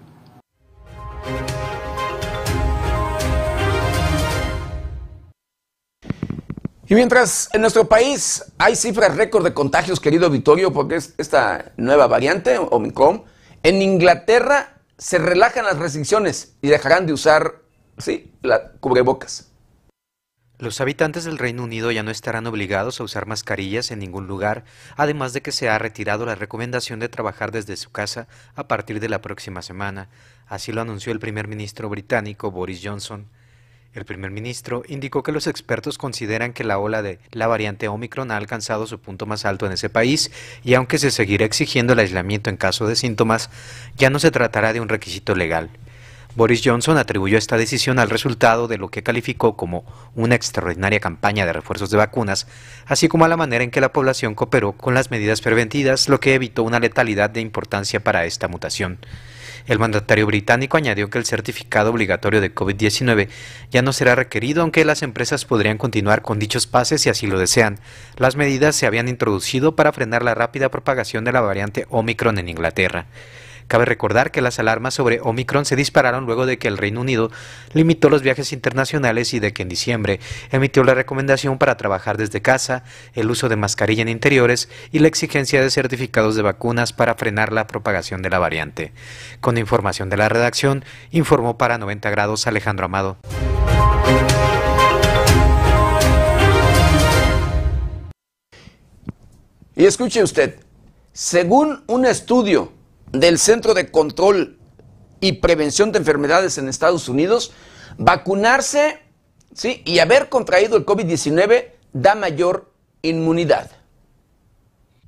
[6.88, 11.72] Y mientras en nuestro país hay cifras récord de contagios, querido Vittorio, porque es esta
[11.76, 13.24] nueva variante, Omicron,
[13.64, 17.62] en Inglaterra se relajan las restricciones y dejarán de usar,
[17.98, 19.50] sí, la cubrebocas.
[20.58, 24.64] Los habitantes del Reino Unido ya no estarán obligados a usar mascarillas en ningún lugar,
[24.96, 29.00] además de que se ha retirado la recomendación de trabajar desde su casa a partir
[29.00, 30.08] de la próxima semana.
[30.46, 33.28] Así lo anunció el primer ministro británico Boris Johnson.
[33.96, 38.30] El primer ministro indicó que los expertos consideran que la ola de la variante Omicron
[38.30, 40.30] ha alcanzado su punto más alto en ese país
[40.62, 43.48] y aunque se seguirá exigiendo el aislamiento en caso de síntomas,
[43.96, 45.70] ya no se tratará de un requisito legal.
[46.34, 51.46] Boris Johnson atribuyó esta decisión al resultado de lo que calificó como una extraordinaria campaña
[51.46, 52.46] de refuerzos de vacunas,
[52.84, 56.20] así como a la manera en que la población cooperó con las medidas preventivas, lo
[56.20, 58.98] que evitó una letalidad de importancia para esta mutación.
[59.66, 63.28] El mandatario británico añadió que el certificado obligatorio de COVID-19
[63.70, 67.38] ya no será requerido, aunque las empresas podrían continuar con dichos pases si así lo
[67.38, 67.78] desean.
[68.16, 72.48] Las medidas se habían introducido para frenar la rápida propagación de la variante Omicron en
[72.48, 73.06] Inglaterra.
[73.68, 77.30] Cabe recordar que las alarmas sobre Omicron se dispararon luego de que el Reino Unido
[77.72, 80.20] limitó los viajes internacionales y de que en diciembre
[80.52, 85.08] emitió la recomendación para trabajar desde casa, el uso de mascarilla en interiores y la
[85.08, 88.92] exigencia de certificados de vacunas para frenar la propagación de la variante.
[89.40, 93.16] Con información de la redacción, informó para 90 grados Alejandro Amado.
[99.74, 100.58] Y escuche usted,
[101.12, 102.75] según un estudio
[103.12, 104.58] del Centro de Control
[105.20, 107.52] y Prevención de Enfermedades en Estados Unidos,
[107.98, 109.00] vacunarse
[109.54, 109.82] ¿sí?
[109.84, 113.70] y haber contraído el COVID-19 da mayor inmunidad.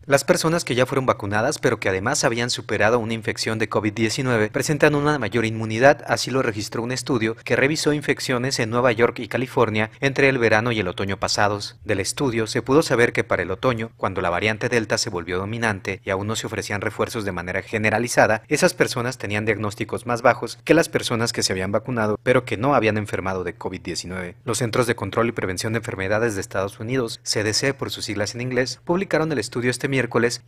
[0.08, 4.50] Las personas que ya fueron vacunadas, pero que además habían superado una infección de COVID-19,
[4.50, 9.18] presentan una mayor inmunidad, así lo registró un estudio que revisó infecciones en Nueva York
[9.18, 11.76] y California entre el verano y el otoño pasados.
[11.84, 15.36] Del estudio se pudo saber que para el otoño, cuando la variante Delta se volvió
[15.36, 20.22] dominante y aún no se ofrecían refuerzos de manera generalizada, esas personas tenían diagnósticos más
[20.22, 24.36] bajos que las personas que se habían vacunado, pero que no habían enfermado de COVID-19.
[24.46, 28.34] Los Centros de Control y Prevención de Enfermedades de Estados Unidos, CDC por sus siglas
[28.34, 29.97] en inglés, publicaron el estudio este miércoles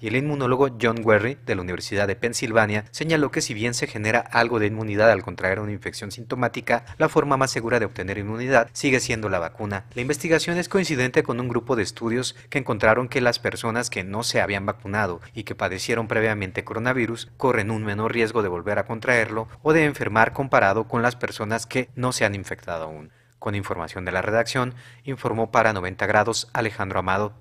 [0.01, 3.87] y el inmunólogo John Werry de la Universidad de Pensilvania señaló que si bien se
[3.87, 8.19] genera algo de inmunidad al contraer una infección sintomática, la forma más segura de obtener
[8.19, 9.87] inmunidad sigue siendo la vacuna.
[9.95, 14.05] La investigación es coincidente con un grupo de estudios que encontraron que las personas que
[14.05, 18.79] no se habían vacunado y que padecieron previamente coronavirus corren un menor riesgo de volver
[18.79, 23.11] a contraerlo o de enfermar comparado con las personas que no se han infectado aún.
[23.41, 27.33] Con información de la redacción, informó para 90 grados Alejandro Amado.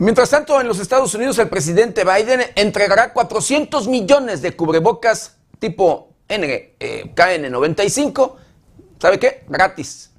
[0.00, 6.14] Mientras tanto, en los Estados Unidos, el presidente Biden entregará 400 millones de cubrebocas tipo
[6.26, 6.46] N,
[6.80, 8.36] eh, KN95.
[8.98, 9.44] ¿Sabe qué?
[9.46, 10.10] Gratis.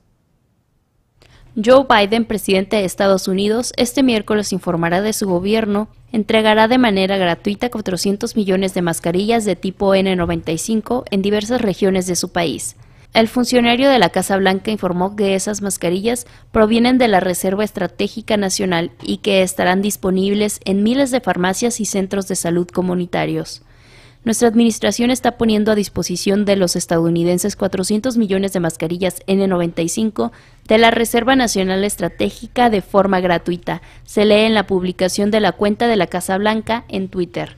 [1.55, 7.17] Joe Biden, presidente de Estados Unidos, este miércoles informará de su gobierno, entregará de manera
[7.17, 12.75] gratuita 400 millones de mascarillas de tipo N95 en diversas regiones de su país.
[13.13, 18.37] El funcionario de la Casa Blanca informó que esas mascarillas provienen de la Reserva Estratégica
[18.37, 23.63] Nacional y que estarán disponibles en miles de farmacias y centros de salud comunitarios.
[24.23, 30.31] Nuestra administración está poniendo a disposición de los estadounidenses 400 millones de mascarillas N95
[30.67, 35.51] de la Reserva Nacional Estratégica de forma gratuita, se lee en la publicación de la
[35.51, 37.57] cuenta de la Casa Blanca en Twitter.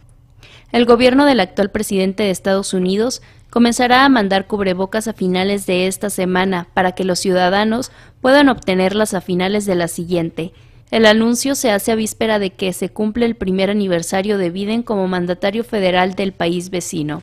[0.71, 3.21] El gobierno del actual presidente de Estados Unidos
[3.53, 9.13] comenzará a mandar cubrebocas a finales de esta semana para que los ciudadanos puedan obtenerlas
[9.13, 10.53] a finales de la siguiente.
[10.89, 14.81] El anuncio se hace a víspera de que se cumple el primer aniversario de Biden
[14.81, 17.21] como mandatario federal del país vecino.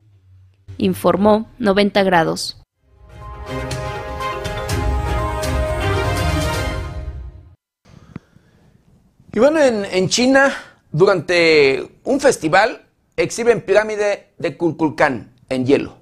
[0.79, 2.63] Informó 90 grados.
[9.33, 10.55] Y bueno, en, China,
[10.93, 12.83] durante un festival,
[13.17, 16.00] exhiben pirámide de Kukulcán en hielo.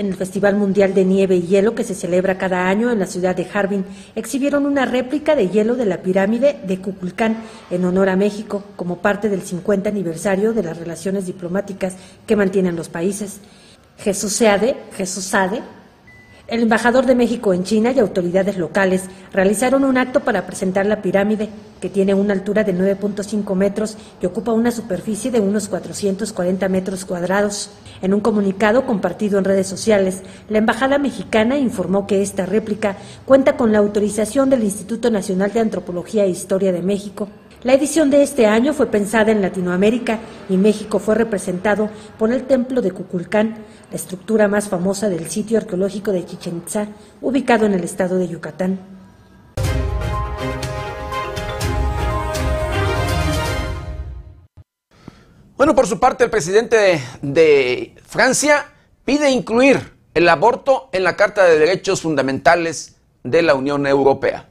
[0.00, 3.04] En el Festival Mundial de Nieve y Hielo que se celebra cada año en la
[3.04, 3.84] ciudad de Harbin,
[4.14, 7.36] exhibieron una réplica de hielo de la pirámide de Kukulcán
[7.70, 12.76] en honor a México como parte del 50 aniversario de las relaciones diplomáticas que mantienen
[12.76, 13.40] los países.
[13.98, 15.60] Jesús Seade, Jesús Sade,
[16.50, 21.00] el embajador de México en China y autoridades locales realizaron un acto para presentar la
[21.00, 21.48] pirámide,
[21.80, 27.04] que tiene una altura de 9.5 metros y ocupa una superficie de unos 440 metros
[27.04, 27.70] cuadrados.
[28.02, 33.56] En un comunicado compartido en redes sociales, la Embajada mexicana informó que esta réplica cuenta
[33.56, 37.28] con la autorización del Instituto Nacional de Antropología e Historia de México.
[37.62, 42.44] La edición de este año fue pensada en Latinoamérica y México fue representado por el
[42.44, 46.86] Templo de Cuculcán, la estructura más famosa del sitio arqueológico de Chichen Itza,
[47.20, 48.80] ubicado en el estado de Yucatán.
[55.58, 58.72] Bueno, por su parte, el presidente de, de, Francia
[59.04, 64.49] pide incluir el aborto en la Carta de Derechos Fundamentales de la Unión Europea.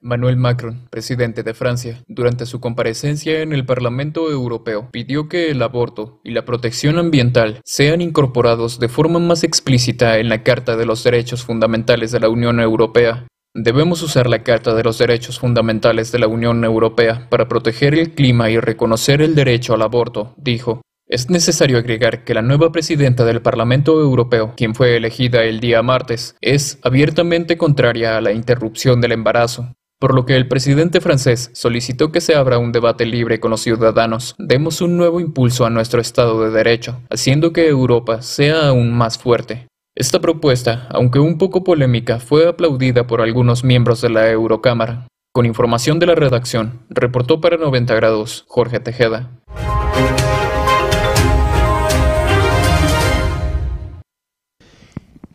[0.00, 5.62] Manuel Macron, presidente de Francia, durante su comparecencia en el Parlamento Europeo, pidió que el
[5.62, 10.86] aborto y la protección ambiental sean incorporados de forma más explícita en la Carta de
[10.86, 13.26] los Derechos Fundamentales de la Unión Europea.
[13.54, 18.14] Debemos usar la Carta de los Derechos Fundamentales de la Unión Europea para proteger el
[18.14, 20.82] clima y reconocer el derecho al aborto, dijo.
[21.08, 25.80] Es necesario agregar que la nueva presidenta del Parlamento Europeo, quien fue elegida el día
[25.80, 29.72] martes, es abiertamente contraria a la interrupción del embarazo.
[29.98, 33.62] Por lo que el presidente francés solicitó que se abra un debate libre con los
[33.62, 34.34] ciudadanos.
[34.38, 39.18] Demos un nuevo impulso a nuestro Estado de Derecho, haciendo que Europa sea aún más
[39.18, 39.66] fuerte.
[39.94, 45.08] Esta propuesta, aunque un poco polémica, fue aplaudida por algunos miembros de la Eurocámara.
[45.32, 49.30] Con información de la redacción, reportó para 90 grados Jorge Tejeda.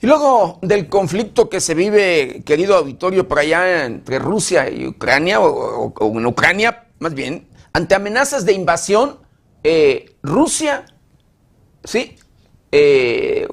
[0.02, 5.40] Y luego del conflicto que se vive, querido auditorio, por allá entre Rusia y Ucrania,
[5.40, 9.20] o, en Ucrania, más bien, ante amenazas de invasión,
[9.64, 10.86] eh, Rusia,
[11.84, 12.16] sí,
[12.72, 13.48] eh,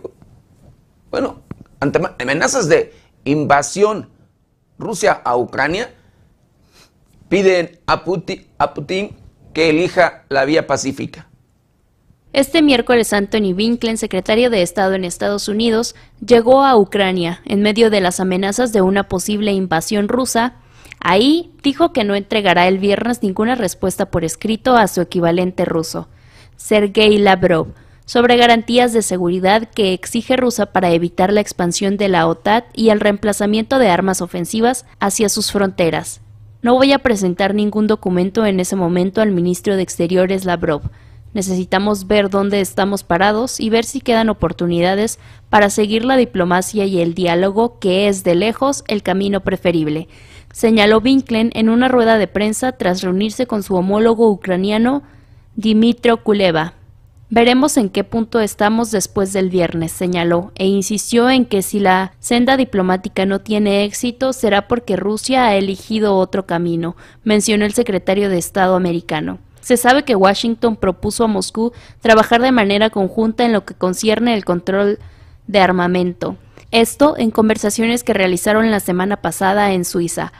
[1.11, 1.43] bueno,
[1.81, 2.95] ante amenazas de
[3.25, 4.09] invasión
[4.79, 5.93] Rusia a Ucrania,
[7.29, 9.19] piden a Putin, a Putin
[9.53, 11.28] que elija la vía pacífica.
[12.39, 17.91] Este miércoles Anthony Blinken, secretario de Estado en Estados Unidos, llegó a Ucrania en medio
[17.91, 20.55] de las amenazas de una posible invasión rusa.
[21.01, 26.07] Ahí dijo que no entregará el viernes ninguna respuesta por escrito a su equivalente ruso,
[26.55, 27.75] Sergei Lavrov,
[28.05, 32.91] sobre garantías de seguridad que exige Rusia para evitar la expansión de la OTAN y
[32.91, 36.21] el reemplazamiento de armas ofensivas hacia sus fronteras.
[36.63, 40.83] No voy a presentar ningún documento en ese momento al ministro de Exteriores Lavrov,
[41.39, 45.21] Necesitamos ver dónde estamos parados y ver si quedan oportunidades
[45.51, 50.09] para seguir la diplomacia y el diálogo, que es de lejos el camino preferible,
[50.53, 55.05] señaló Winklen en una rueda de prensa tras reunirse con su homólogo ucraniano
[55.55, 56.75] Dimitro Kuleva.
[57.31, 62.15] Veremos en qué punto estamos después del viernes, señaló, e insistió en que si la
[62.19, 68.29] senda diplomática no tiene éxito será porque Rusia ha elegido otro camino, mencionó el secretario
[68.29, 69.39] de Estado americano.
[69.61, 74.35] Se sabe que Washington propuso a Moscú trabajar de manera conjunta en lo que concierne
[74.35, 74.99] el control
[75.47, 76.37] de armamento.
[76.71, 80.33] Esto en conversaciones que realizaron la semana pasada en Suiza.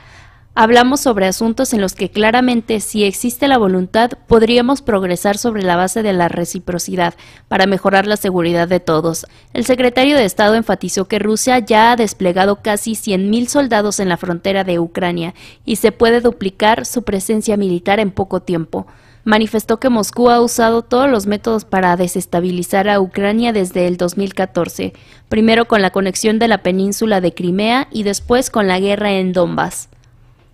[0.55, 5.77] Hablamos sobre asuntos en los que claramente, si existe la voluntad, podríamos progresar sobre la
[5.77, 7.13] base de la reciprocidad
[7.47, 9.25] para mejorar la seguridad de todos.
[9.53, 14.17] El secretario de Estado enfatizó que Rusia ya ha desplegado casi 100.000 soldados en la
[14.17, 15.33] frontera de Ucrania
[15.65, 18.85] y se puede duplicar su presencia militar en poco tiempo
[19.29, 24.93] manifestó que Moscú ha usado todos los métodos para desestabilizar a Ucrania desde el 2014,
[25.29, 29.31] primero con la conexión de la península de Crimea y después con la guerra en
[29.31, 29.89] Donbass.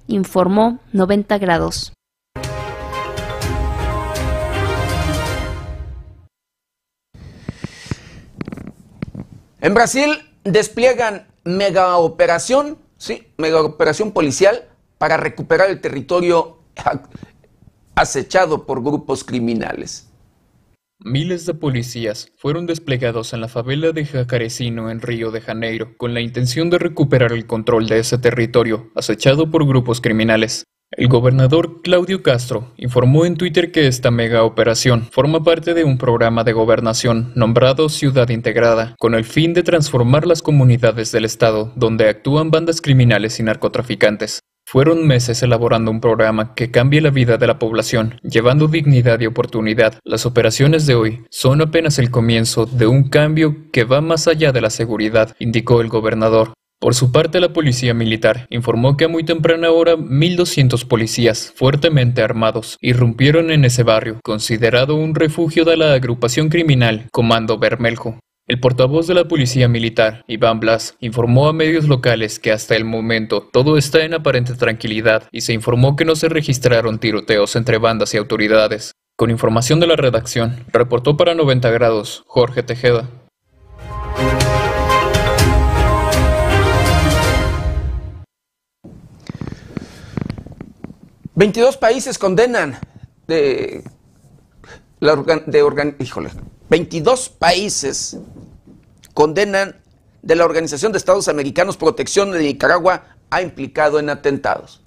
[0.07, 1.93] Informó 90 grados.
[9.61, 14.65] En Brasil despliegan mega operación, sí, mega operación policial
[14.97, 16.59] para recuperar el territorio
[17.95, 20.11] acechado por grupos criminales.
[20.99, 26.13] Miles de policías fueron desplegados en la favela de Jacarecino en Río de Janeiro con
[26.13, 30.63] la intención de recuperar el control de ese territorio acechado por grupos criminales.
[30.91, 35.97] El gobernador Claudio Castro informó en Twitter que esta mega operación forma parte de un
[35.97, 41.73] programa de gobernación nombrado Ciudad Integrada, con el fin de transformar las comunidades del estado
[41.75, 44.39] donde actúan bandas criminales y narcotraficantes.
[44.67, 49.27] Fueron meses elaborando un programa que cambie la vida de la población, llevando dignidad y
[49.27, 49.99] oportunidad.
[50.03, 54.51] Las operaciones de hoy son apenas el comienzo de un cambio que va más allá
[54.51, 56.53] de la seguridad, indicó el gobernador.
[56.79, 62.23] Por su parte, la policía militar informó que a muy temprana hora 1.200 policías fuertemente
[62.23, 68.19] armados irrumpieron en ese barrio, considerado un refugio de la agrupación criminal Comando Bermeljo.
[68.47, 72.85] El portavoz de la Policía Militar, Iván Blas, informó a medios locales que hasta el
[72.85, 77.79] momento todo está en aparente tranquilidad y se informó que no se registraron tiroteos entre
[77.79, 78.91] bandas y autoridades.
[79.15, 83.09] Con información de la redacción, reportó para 90 grados Jorge Tejeda.
[91.35, 92.77] «22 países condenan
[93.25, 93.83] de,
[94.99, 96.29] la de híjole,
[96.69, 98.17] 22 países
[99.13, 99.81] condenan
[100.23, 104.81] de la Organización de Estados Americanos Protección de Nicaragua ha implicado en atentados.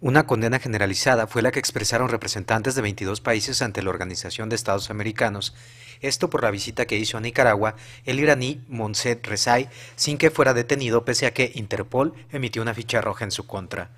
[0.00, 4.56] Una condena generalizada fue la que expresaron representantes de 22 países ante la Organización de
[4.56, 5.54] Estados Americanos,
[6.00, 10.54] esto por la visita que hizo a Nicaragua el iraní Monset Rezai sin que fuera
[10.54, 13.90] detenido pese a que Interpol emitió una ficha roja en su contra.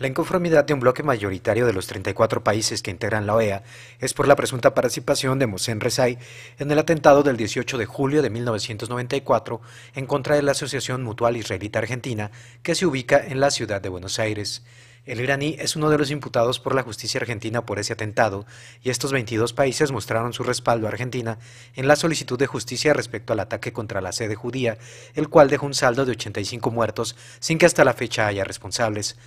[0.00, 3.62] La inconformidad de un bloque mayoritario de los 34 países que integran la OEA
[3.98, 6.16] es por la presunta participación de Mohsen Rezai
[6.58, 9.60] en el atentado del 18 de julio de 1994
[9.94, 12.30] en contra de la Asociación Mutual Israelita Argentina
[12.62, 14.64] que se ubica en la ciudad de Buenos Aires.
[15.04, 18.46] El iraní es uno de los imputados por la justicia argentina por ese atentado,
[18.82, 21.38] y estos 22 países mostraron su respaldo a Argentina
[21.74, 24.78] en la solicitud de justicia respecto al ataque contra la sede judía,
[25.14, 29.18] el cual dejó un saldo de 85 muertos sin que hasta la fecha haya responsables.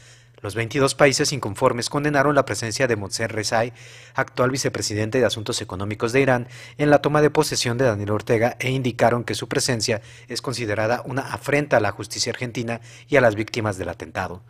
[0.43, 3.71] Los 22 países inconformes condenaron la presencia de Mohsen Rezai,
[4.13, 8.57] actual vicepresidente de Asuntos Económicos de Irán, en la toma de posesión de Daniel Ortega
[8.59, 13.21] e indicaron que su presencia es considerada una afrenta a la justicia argentina y a
[13.21, 14.43] las víctimas del atentado.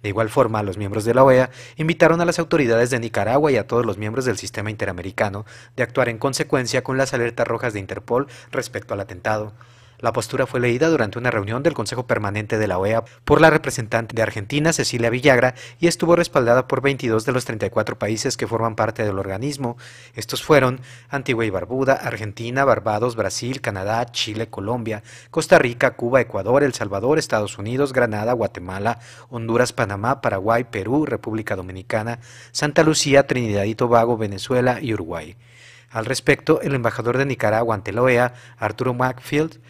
[0.00, 3.56] De igual forma, los miembros de la OEA invitaron a las autoridades de Nicaragua y
[3.56, 7.72] a todos los miembros del sistema interamericano de actuar en consecuencia con las alertas rojas
[7.72, 9.54] de Interpol respecto al atentado.
[10.02, 13.50] La postura fue leída durante una reunión del Consejo Permanente de la OEA por la
[13.50, 18.48] representante de Argentina, Cecilia Villagra, y estuvo respaldada por 22 de los 34 países que
[18.48, 19.76] forman parte del organismo.
[20.16, 26.64] Estos fueron Antigua y Barbuda, Argentina, Barbados, Brasil, Canadá, Chile, Colombia, Costa Rica, Cuba, Ecuador,
[26.64, 28.98] El Salvador, Estados Unidos, Granada, Guatemala,
[29.30, 32.18] Honduras, Panamá, Paraguay, Perú, República Dominicana,
[32.50, 35.36] Santa Lucía, Trinidad y Tobago, Venezuela y Uruguay.
[35.90, 39.60] Al respecto, el embajador de Nicaragua ante la OEA, Arturo Macfield,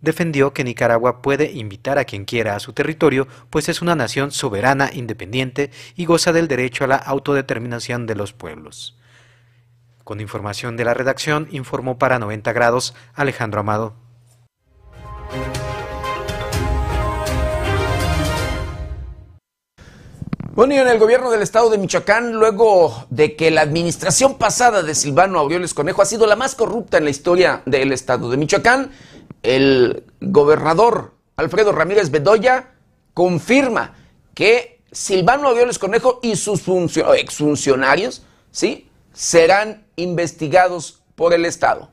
[0.00, 4.30] defendió que Nicaragua puede invitar a quien quiera a su territorio, pues es una nación
[4.30, 8.96] soberana, independiente y goza del derecho a la autodeterminación de los pueblos.
[10.04, 13.94] Con información de la redacción, informó para 90 grados Alejandro Amado.
[20.52, 24.82] Bueno, y en el gobierno del estado de Michoacán, luego de que la administración pasada
[24.82, 28.36] de Silvano Aureoles Conejo ha sido la más corrupta en la historia del estado de
[28.36, 28.90] Michoacán,
[29.42, 32.72] el gobernador Alfredo Ramírez Bedoya
[33.14, 33.94] confirma
[34.34, 36.62] que Silvano Aureoles Conejo y sus
[37.16, 38.90] exfuncionarios ¿sí?
[39.12, 41.90] serán investigados por el Estado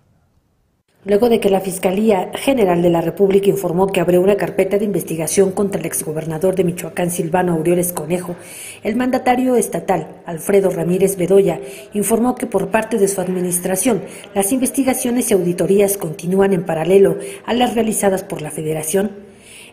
[1.08, 4.86] luego de que la Fiscalía General de la República informó que abrió una carpeta de
[4.86, 8.36] investigación contra el exgobernador de Michoacán, Silvano Aureoles Conejo,
[8.84, 11.62] el mandatario estatal, Alfredo Ramírez Bedoya,
[11.94, 14.02] informó que por parte de su administración,
[14.36, 19.27] las investigaciones y auditorías continúan en paralelo a las realizadas por la Federación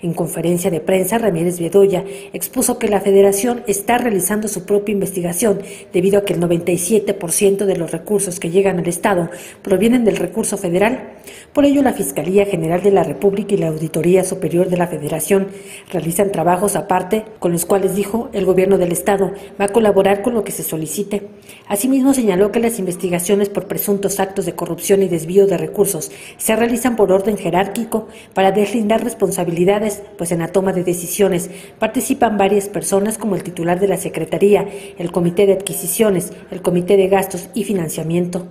[0.05, 5.63] en conferencia de prensa, Ramírez Bedoya expuso que la federación está realizando su propia investigación
[5.95, 9.31] debido a que el 97% de los recursos que llegan al Estado
[9.63, 11.15] provienen del recurso federal.
[11.55, 15.49] Por ello, la Fiscalía General de la República y la Auditoría Superior de la Federación
[15.91, 20.35] realizan trabajos aparte con los cuales, dijo, el gobierno del Estado va a colaborar con
[20.35, 21.29] lo que se solicite.
[21.67, 26.57] Asimismo, señaló que las investigaciones por presuntos actos de corrupción y desvío de recursos se
[26.57, 32.69] realizan por orden jerárquico para deslindar responsabilidades pues en la toma de decisiones participan varias
[32.69, 34.69] personas como el titular de la Secretaría,
[34.99, 38.47] el Comité de Adquisiciones, el Comité de Gastos y Financiamiento.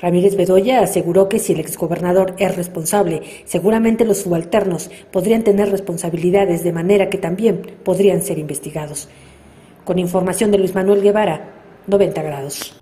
[0.00, 6.64] Ramírez Bedoya aseguró que si el exgobernador es responsable, seguramente los subalternos podrían tener responsabilidades
[6.64, 9.08] de manera que también podrían ser investigados.
[9.84, 11.52] Con información de Luis Manuel Guevara,
[11.86, 12.74] 90 grados.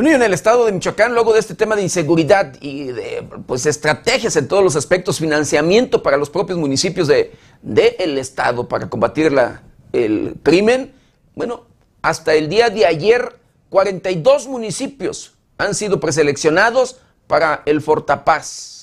[0.00, 3.22] Bueno, y en el estado de Michoacán, luego de este tema de inseguridad y de
[3.46, 8.88] pues, estrategias en todos los aspectos, financiamiento para los propios municipios del de, estado para
[8.88, 9.30] combatir
[9.92, 10.94] el crimen,
[11.34, 11.66] bueno,
[12.00, 13.36] hasta el día de ayer,
[13.68, 16.96] 42 municipios han sido preseleccionados
[17.26, 18.79] para el Fortapaz.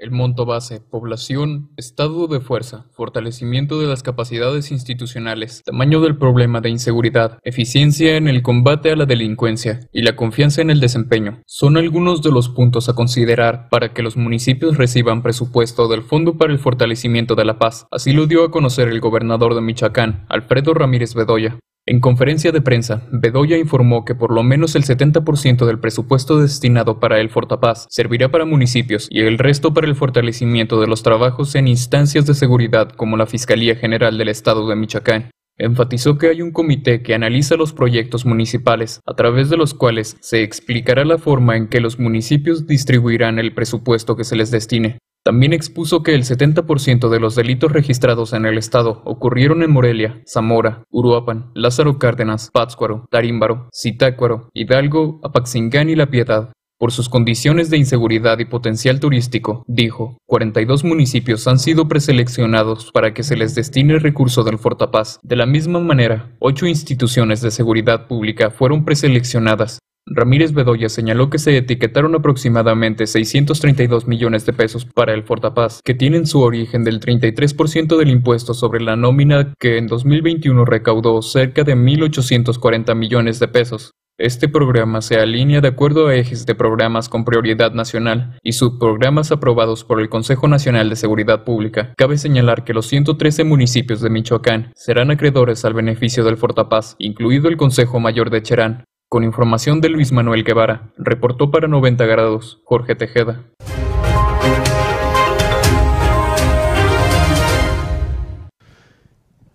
[0.00, 6.62] El monto base, población, estado de fuerza, fortalecimiento de las capacidades institucionales, tamaño del problema
[6.62, 11.42] de inseguridad, eficiencia en el combate a la delincuencia y la confianza en el desempeño
[11.46, 16.38] son algunos de los puntos a considerar para que los municipios reciban presupuesto del Fondo
[16.38, 17.86] para el Fortalecimiento de la Paz.
[17.90, 21.58] Así lo dio a conocer el gobernador de Michoacán, Alfredo Ramírez Bedoya.
[21.90, 27.00] En conferencia de prensa, Bedoya informó que por lo menos el 70% del presupuesto destinado
[27.00, 31.56] para el Fortapaz servirá para municipios y el resto para el fortalecimiento de los trabajos
[31.56, 35.30] en instancias de seguridad como la Fiscalía General del Estado de Michoacán.
[35.58, 40.16] Enfatizó que hay un comité que analiza los proyectos municipales, a través de los cuales
[40.20, 45.00] se explicará la forma en que los municipios distribuirán el presupuesto que se les destine.
[45.22, 50.22] También expuso que el 70% de los delitos registrados en el estado ocurrieron en Morelia,
[50.26, 56.52] Zamora, Uruapan, Lázaro Cárdenas, Pátzcuaro, Tarímbaro, Zitácuaro, Hidalgo, Apaxingán y La Piedad.
[56.78, 63.12] Por sus condiciones de inseguridad y potencial turístico, dijo, 42 municipios han sido preseleccionados para
[63.12, 65.18] que se les destine el recurso del Fortapaz.
[65.22, 71.38] De la misma manera, ocho instituciones de seguridad pública fueron preseleccionadas, Ramírez Bedoya señaló que
[71.38, 77.00] se etiquetaron aproximadamente 632 millones de pesos para el Fortapaz, que tienen su origen del
[77.00, 83.48] 33% del impuesto sobre la nómina que en 2021 recaudó cerca de 1.840 millones de
[83.48, 83.92] pesos.
[84.18, 89.32] Este programa se alinea de acuerdo a ejes de programas con prioridad nacional y subprogramas
[89.32, 91.94] aprobados por el Consejo Nacional de Seguridad Pública.
[91.96, 97.48] Cabe señalar que los 113 municipios de Michoacán serán acreedores al beneficio del Fortapaz, incluido
[97.48, 98.84] el Consejo Mayor de Cherán.
[99.10, 103.42] Con información de Luis Manuel Guevara, reportó para 90 grados Jorge Tejeda.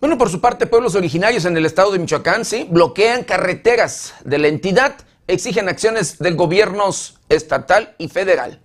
[0.02, 4.40] Bueno, por su parte, pueblos originarios en el estado de Michoacán, sí, bloquean carreteras de
[4.40, 6.90] la entidad, exigen acciones del gobierno
[7.30, 8.60] estatal y federal.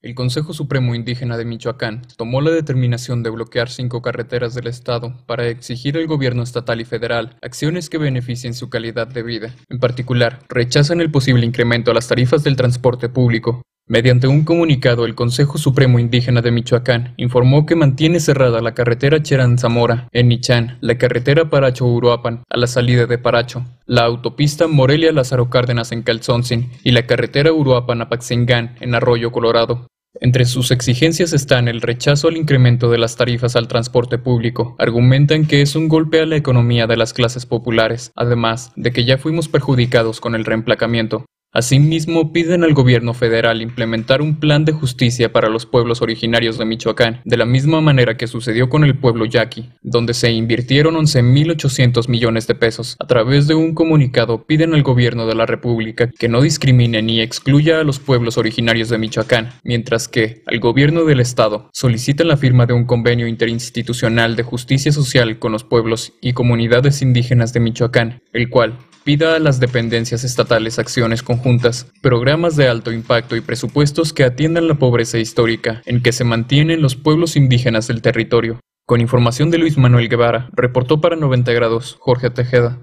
[0.00, 5.12] El Consejo Supremo Indígena de Michoacán tomó la determinación de bloquear cinco carreteras del Estado
[5.26, 9.56] para exigir al gobierno estatal y federal acciones que beneficien su calidad de vida.
[9.68, 15.06] En particular, rechazan el posible incremento a las tarifas del transporte público, Mediante un comunicado,
[15.06, 20.76] el Consejo Supremo Indígena de Michoacán informó que mantiene cerrada la carretera Cherán-Zamora, en Nichán,
[20.82, 26.90] la carretera Paracho-Uruapan, a la salida de Paracho, la autopista Morelia-Lázaro Cárdenas en Calzoncin y
[26.90, 29.86] la carretera Uruapan-Apaxingán, en Arroyo Colorado.
[30.20, 34.76] Entre sus exigencias están el rechazo al incremento de las tarifas al transporte público.
[34.78, 39.06] Argumentan que es un golpe a la economía de las clases populares, además de que
[39.06, 41.24] ya fuimos perjudicados con el reemplacamiento.
[41.52, 46.66] Asimismo, piden al gobierno federal implementar un plan de justicia para los pueblos originarios de
[46.66, 52.08] Michoacán, de la misma manera que sucedió con el pueblo yaqui, donde se invirtieron 11.800
[52.08, 52.96] millones de pesos.
[53.00, 57.22] A través de un comunicado piden al gobierno de la República que no discrimine ni
[57.22, 62.36] excluya a los pueblos originarios de Michoacán, mientras que al gobierno del estado solicitan la
[62.36, 67.60] firma de un convenio interinstitucional de justicia social con los pueblos y comunidades indígenas de
[67.60, 68.78] Michoacán, el cual
[69.08, 74.68] pida a las dependencias estatales acciones conjuntas, programas de alto impacto y presupuestos que atiendan
[74.68, 78.60] la pobreza histórica en que se mantienen los pueblos indígenas del territorio.
[78.86, 82.80] Con información de Luis Manuel Guevara, reportó para 90 grados Jorge Tejeda.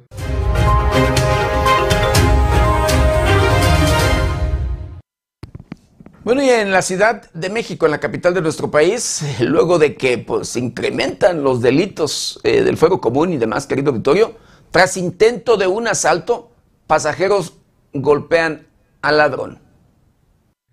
[6.23, 9.95] Bueno, y en la Ciudad de México, en la capital de nuestro país, luego de
[9.95, 14.43] que pues, incrementan los delitos eh, del fuego común y demás, querido Victorio,
[14.75, 16.51] tras intento de un asalto,
[16.85, 17.53] pasajeros
[17.93, 18.67] golpean
[19.01, 19.61] al ladrón.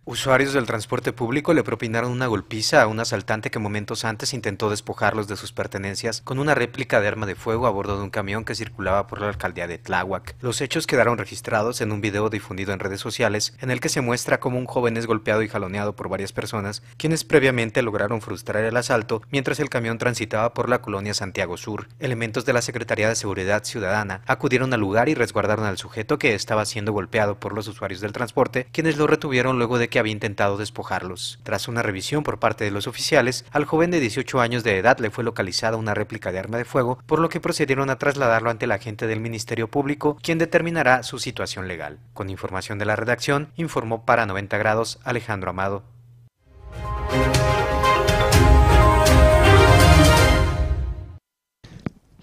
[0.05, 4.68] Usuarios del transporte público le propinaron una golpiza a un asaltante que momentos antes intentó
[4.68, 8.11] despojarlos de sus pertenencias con una réplica de arma de fuego a bordo de un
[8.11, 10.34] camión que circulaba por la alcaldía de Tláhuac.
[10.40, 14.00] Los hechos quedaron registrados en un video difundido en redes sociales en el que se
[14.00, 18.64] muestra cómo un joven es golpeado y jaloneado por varias personas, quienes previamente lograron frustrar
[18.64, 21.86] el asalto mientras el camión transitaba por la colonia Santiago Sur.
[22.00, 26.34] Elementos de la Secretaría de Seguridad Ciudadana acudieron al lugar y resguardaron al sujeto que
[26.34, 30.12] estaba siendo golpeado por los usuarios del transporte, quienes lo retuvieron luego de que había
[30.12, 31.38] intentado despojarlos.
[31.45, 34.99] Tras una revisión por parte de los oficiales, al joven de 18 años de edad
[34.99, 38.51] le fue localizada una réplica de arma de fuego, por lo que procedieron a trasladarlo
[38.51, 41.99] ante el agente del Ministerio Público, quien determinará su situación legal.
[42.14, 45.82] Con información de la redacción, informó para 90 grados Alejandro Amado.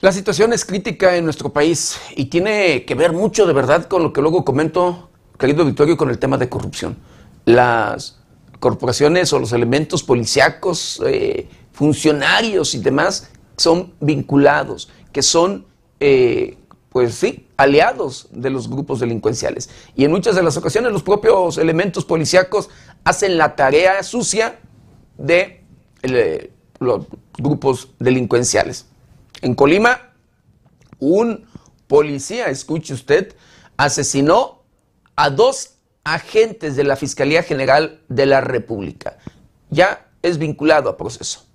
[0.01, 4.01] La situación es crítica en nuestro país y tiene que ver mucho de verdad con
[4.01, 6.97] lo que luego comento, querido Victorio, con el tema de corrupción
[7.49, 8.19] las
[8.59, 15.65] corporaciones o los elementos policíacos, eh, funcionarios y demás son vinculados, que son,
[15.99, 16.57] eh,
[16.89, 19.69] pues sí, aliados de los grupos delincuenciales.
[19.95, 22.69] Y en muchas de las ocasiones los propios elementos policíacos
[23.03, 24.59] hacen la tarea sucia
[25.17, 25.63] de
[26.03, 27.05] eh, los
[27.37, 28.85] grupos delincuenciales.
[29.41, 30.13] En Colima,
[30.99, 31.45] un
[31.87, 33.35] policía, escuche usted,
[33.77, 34.61] asesinó
[35.15, 39.17] a dos agentes de la Fiscalía General de la República.
[39.69, 41.45] Ya es vinculado a proceso.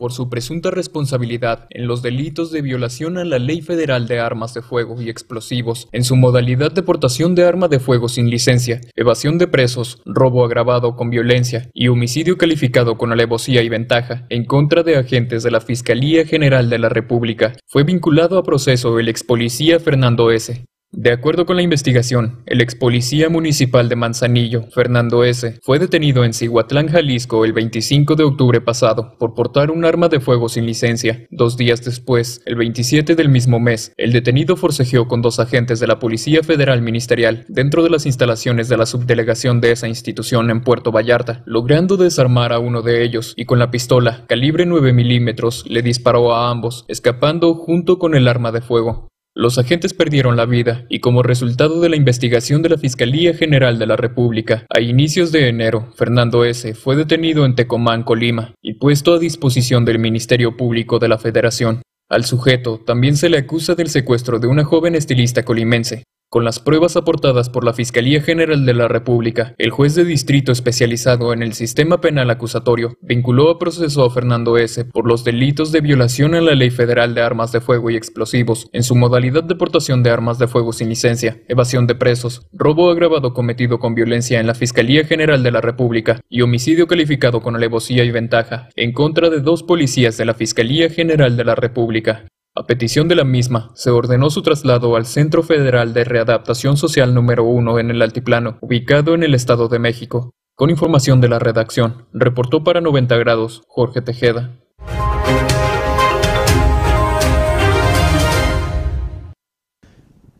[0.00, 4.54] Por su presunta responsabilidad en los delitos de violación a la Ley Federal de Armas
[4.54, 8.80] de Fuego y Explosivos, en su modalidad de portación de arma de fuego sin licencia,
[8.96, 14.46] evasión de presos, robo agravado con violencia y homicidio calificado con alevosía y ventaja en
[14.46, 19.10] contra de agentes de la Fiscalía General de la República, fue vinculado a proceso el
[19.10, 24.64] ex policía Fernando S., de acuerdo con la investigación, el ex policía municipal de Manzanillo,
[24.74, 29.84] Fernando S., fue detenido en Cihuatlán, Jalisco, el 25 de octubre pasado por portar un
[29.84, 31.26] arma de fuego sin licencia.
[31.30, 35.86] Dos días después, el 27 del mismo mes, el detenido forcejeó con dos agentes de
[35.86, 40.62] la Policía Federal Ministerial dentro de las instalaciones de la subdelegación de esa institución en
[40.62, 45.64] Puerto Vallarta, logrando desarmar a uno de ellos y con la pistola calibre 9 milímetros
[45.68, 49.09] le disparó a ambos, escapando junto con el arma de fuego.
[49.40, 53.78] Los agentes perdieron la vida y como resultado de la investigación de la Fiscalía General
[53.78, 56.74] de la República, a inicios de enero, Fernando S.
[56.74, 61.80] fue detenido en Tecomán, Colima, y puesto a disposición del Ministerio Público de la Federación.
[62.10, 66.04] Al sujeto también se le acusa del secuestro de una joven estilista colimense.
[66.32, 70.52] Con las pruebas aportadas por la Fiscalía General de la República, el juez de distrito
[70.52, 74.84] especializado en el sistema penal acusatorio vinculó a proceso a Fernando S.
[74.84, 78.68] por los delitos de violación a la Ley Federal de Armas de Fuego y Explosivos,
[78.72, 82.92] en su modalidad de portación de armas de fuego sin licencia, evasión de presos, robo
[82.92, 87.56] agravado cometido con violencia en la Fiscalía General de la República y homicidio calificado con
[87.56, 92.24] alevosía y ventaja, en contra de dos policías de la Fiscalía General de la República.
[92.60, 97.14] A petición de la misma, se ordenó su traslado al Centro Federal de Readaptación Social
[97.14, 100.34] número 1 en el Altiplano, ubicado en el Estado de México.
[100.56, 104.58] Con información de la redacción, reportó para 90 grados Jorge Tejeda.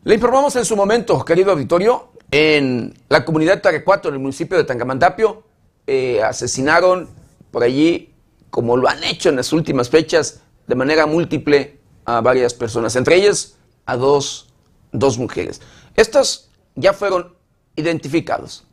[0.03, 4.63] Le informamos en su momento, querido auditorio, en la comunidad Tarecuato, en el municipio de
[4.63, 5.41] Tangamandapio,
[5.87, 7.09] eh, asesinaron
[7.49, 8.13] por allí,
[8.51, 13.15] como lo han hecho en las últimas fechas, de manera múltiple a varias personas, entre
[13.15, 14.47] ellas a dos,
[14.91, 15.61] dos mujeres.
[15.95, 17.35] Estos ya fueron
[17.75, 18.65] identificados.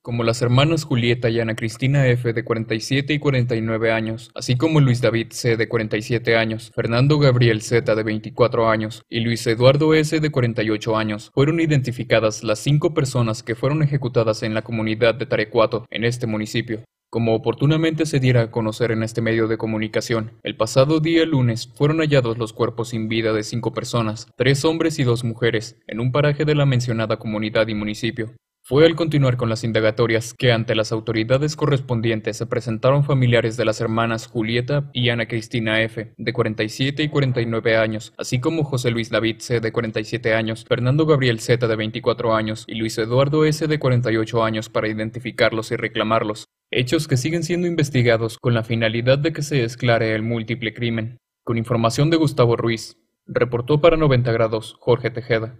[0.00, 2.32] Como las hermanas Julieta y Ana Cristina F.
[2.32, 5.56] de 47 y 49 años, así como Luis David C.
[5.56, 7.94] de 47 años, Fernando Gabriel Z.
[7.94, 10.18] de 24 años y Luis Eduardo S.
[10.18, 15.26] de 48 años, fueron identificadas las cinco personas que fueron ejecutadas en la comunidad de
[15.26, 16.84] Tarecuato, en este municipio.
[17.10, 21.66] Como oportunamente se diera a conocer en este medio de comunicación, el pasado día lunes
[21.74, 26.00] fueron hallados los cuerpos sin vida de cinco personas, tres hombres y dos mujeres, en
[26.00, 28.34] un paraje de la mencionada comunidad y municipio.
[28.62, 33.64] Fue al continuar con las indagatorias que ante las autoridades correspondientes se presentaron familiares de
[33.64, 38.90] las hermanas Julieta y Ana Cristina F., de 47 y 49 años, así como José
[38.90, 43.46] Luis David C., de 47 años, Fernando Gabriel Z., de 24 años, y Luis Eduardo
[43.46, 46.44] S., de 48 años, para identificarlos y reclamarlos.
[46.70, 51.16] Hechos que siguen siendo investigados con la finalidad de que se esclare el múltiple crimen.
[51.42, 55.56] Con información de Gustavo Ruiz, reportó para 90 grados Jorge Tejeda.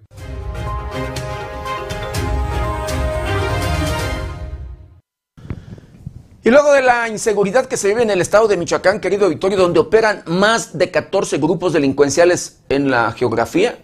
[6.45, 9.57] Y luego de la inseguridad que se vive en el estado de Michoacán, querido Victorio,
[9.57, 13.79] donde operan más de 14 grupos delincuenciales en la geografía,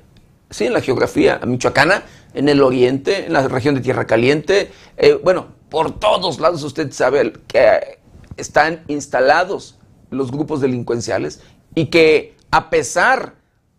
[0.51, 2.03] sí, en la geografía michoacana,
[2.35, 6.93] en el oriente, en la región de Tierra Caliente, eh, bueno, por todos lados usted
[6.93, 7.99] sabe que
[8.37, 9.77] están instalados
[10.09, 11.41] los grupos delincuenciales
[11.75, 13.35] y que a pesar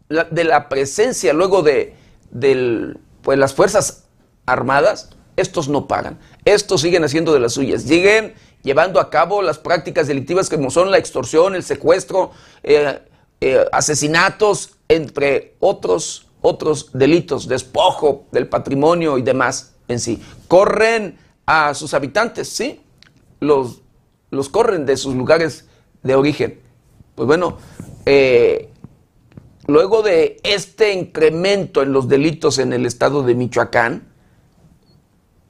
[0.09, 1.95] de la presencia luego de,
[3.21, 4.07] pues, las Fuerzas
[4.45, 9.57] Armadas, estos no pagan, estos siguen haciendo de las suyas, siguen llevando a cabo las
[9.57, 12.31] prácticas delictivas como son la extorsión, el secuestro,
[12.63, 12.99] eh,
[13.39, 20.21] eh, asesinatos, entre otros, otros delitos, despojo del patrimonio y demás en sí.
[20.49, 22.81] Corren a sus habitantes, ¿sí?
[23.39, 23.81] Los,
[24.31, 25.67] los corren de sus lugares
[26.03, 26.59] de origen.
[27.15, 27.57] Pues bueno,
[28.05, 28.69] eh,
[29.67, 34.15] luego de este incremento en los delitos en el estado de Michoacán,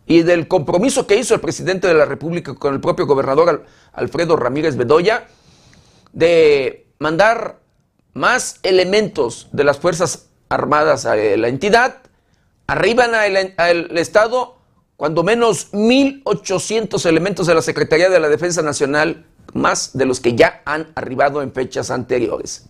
[0.08, 4.36] y del compromiso que hizo el presidente de la República con el propio gobernador Alfredo
[4.36, 5.28] Ramírez Bedoya
[6.14, 7.60] de mandar
[8.14, 11.98] más elementos de las Fuerzas Armadas a la entidad,
[12.68, 14.55] arriban al Estado
[14.98, 20.36] cuando menos 1.800 elementos de la Secretaría de la Defensa Nacional, más de los que
[20.36, 22.70] ya han arribado en fechas anteriores.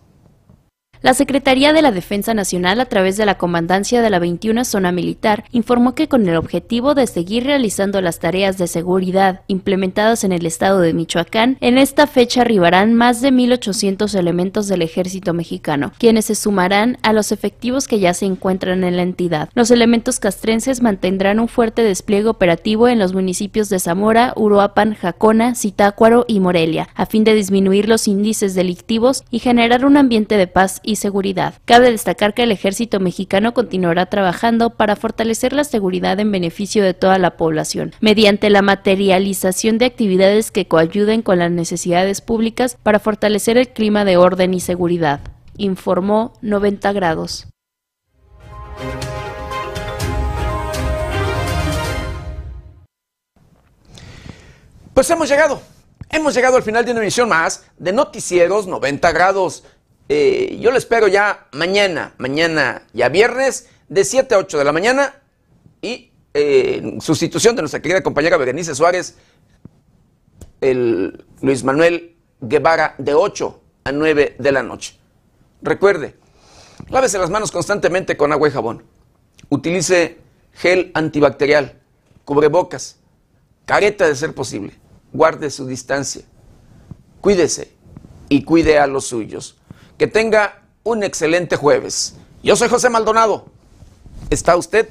[1.06, 4.91] La Secretaría de la Defensa Nacional, a través de la Comandancia de la 21 Zona
[4.91, 10.32] Militar, informó que con el objetivo de seguir realizando las tareas de seguridad implementadas en
[10.32, 15.91] el estado de Michoacán, en esta fecha arribarán más de 1.800 elementos del ejército mexicano,
[15.99, 19.49] quienes se sumarán a los efectivos que ya se encuentran en la entidad.
[19.53, 25.53] Los elementos castrenses mantendrán un fuerte despliegue operativo en los municipios de Zamora, Uruapan, Jacona,
[25.53, 30.47] Zitácuaro y Morelia, a fin de disminuir los índices delictivos y generar un ambiente de
[30.47, 31.56] paz y seguridad.
[31.66, 36.93] Cabe destacar que el ejército mexicano continuará trabajando para fortalecer la seguridad en beneficio de
[36.93, 43.00] toda la población, mediante la materialización de actividades que coayuden con las necesidades públicas para
[43.00, 45.22] fortalecer el clima de orden y seguridad,
[45.58, 47.48] informó 90 grados.
[54.96, 55.62] Pues hemos llegado,
[56.10, 59.64] hemos llegado al final de una emisión más de Noticieros 90 grados.
[60.08, 64.72] Eh, yo lo espero ya mañana, mañana ya viernes, de 7 a 8 de la
[64.72, 65.22] mañana.
[65.82, 69.16] Y eh, sustitución de nuestra querida compañera Berenice Suárez,
[70.62, 74.97] el Luis Manuel Guevara, de 8 a 9 de la noche.
[75.62, 76.16] Recuerde,
[76.89, 78.84] lávese las manos constantemente con agua y jabón.
[79.49, 80.18] Utilice
[80.53, 81.80] gel antibacterial,
[82.24, 82.97] cubrebocas,
[83.66, 84.74] careta de ser posible.
[85.14, 86.24] Guarde su distancia.
[87.22, 87.72] Cuídese
[88.30, 89.58] y cuide a los suyos.
[89.98, 92.16] Que tenga un excelente jueves.
[92.43, 93.46] Yo soy José Maldonado.
[94.30, 94.89] está usted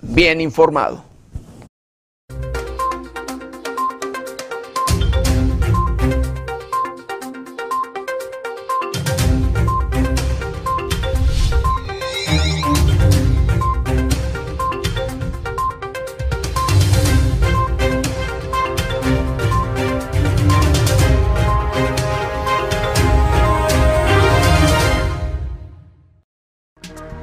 [0.00, 1.09] bien informado.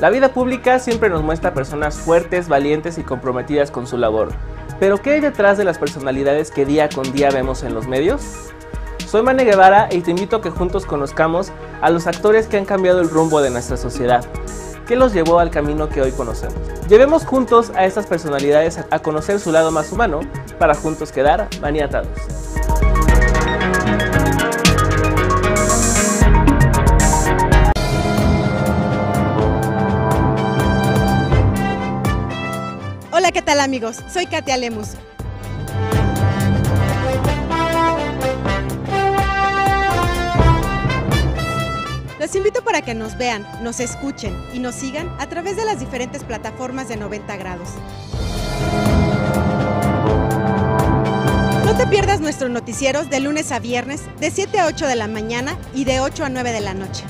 [0.07, 4.29] La vida pública siempre nos muestra personas fuertes, valientes y comprometidas con su labor.
[4.79, 8.21] Pero ¿qué hay detrás de las personalidades que día con día vemos en los medios?
[9.05, 11.51] Soy Mane Guevara y te invito a que juntos conozcamos
[11.81, 14.23] a los actores que han cambiado el rumbo de nuestra sociedad.
[14.87, 16.55] ¿Qué los llevó al camino que hoy conocemos?
[16.87, 20.21] Llevemos juntos a estas personalidades a conocer su lado más humano
[20.57, 22.07] para juntos quedar maniatados.
[33.37, 33.97] ¿Qué tal amigos?
[34.11, 34.95] Soy Katia Lemus.
[42.19, 45.79] Los invito para que nos vean, nos escuchen y nos sigan a través de las
[45.79, 47.69] diferentes plataformas de 90 grados.
[51.63, 55.07] No te pierdas nuestros noticieros de lunes a viernes de 7 a 8 de la
[55.07, 57.03] mañana y de 8 a 9 de la noche.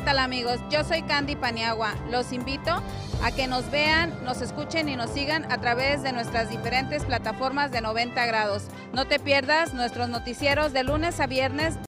[0.00, 0.60] Tal amigos?
[0.70, 1.94] Yo soy Candy Paniagua.
[2.10, 2.82] Los invito
[3.22, 7.70] a que nos vean, nos escuchen y nos sigan a través de nuestras diferentes plataformas
[7.70, 8.64] de 90 grados.
[8.92, 11.76] No te pierdas nuestros noticieros de lunes a viernes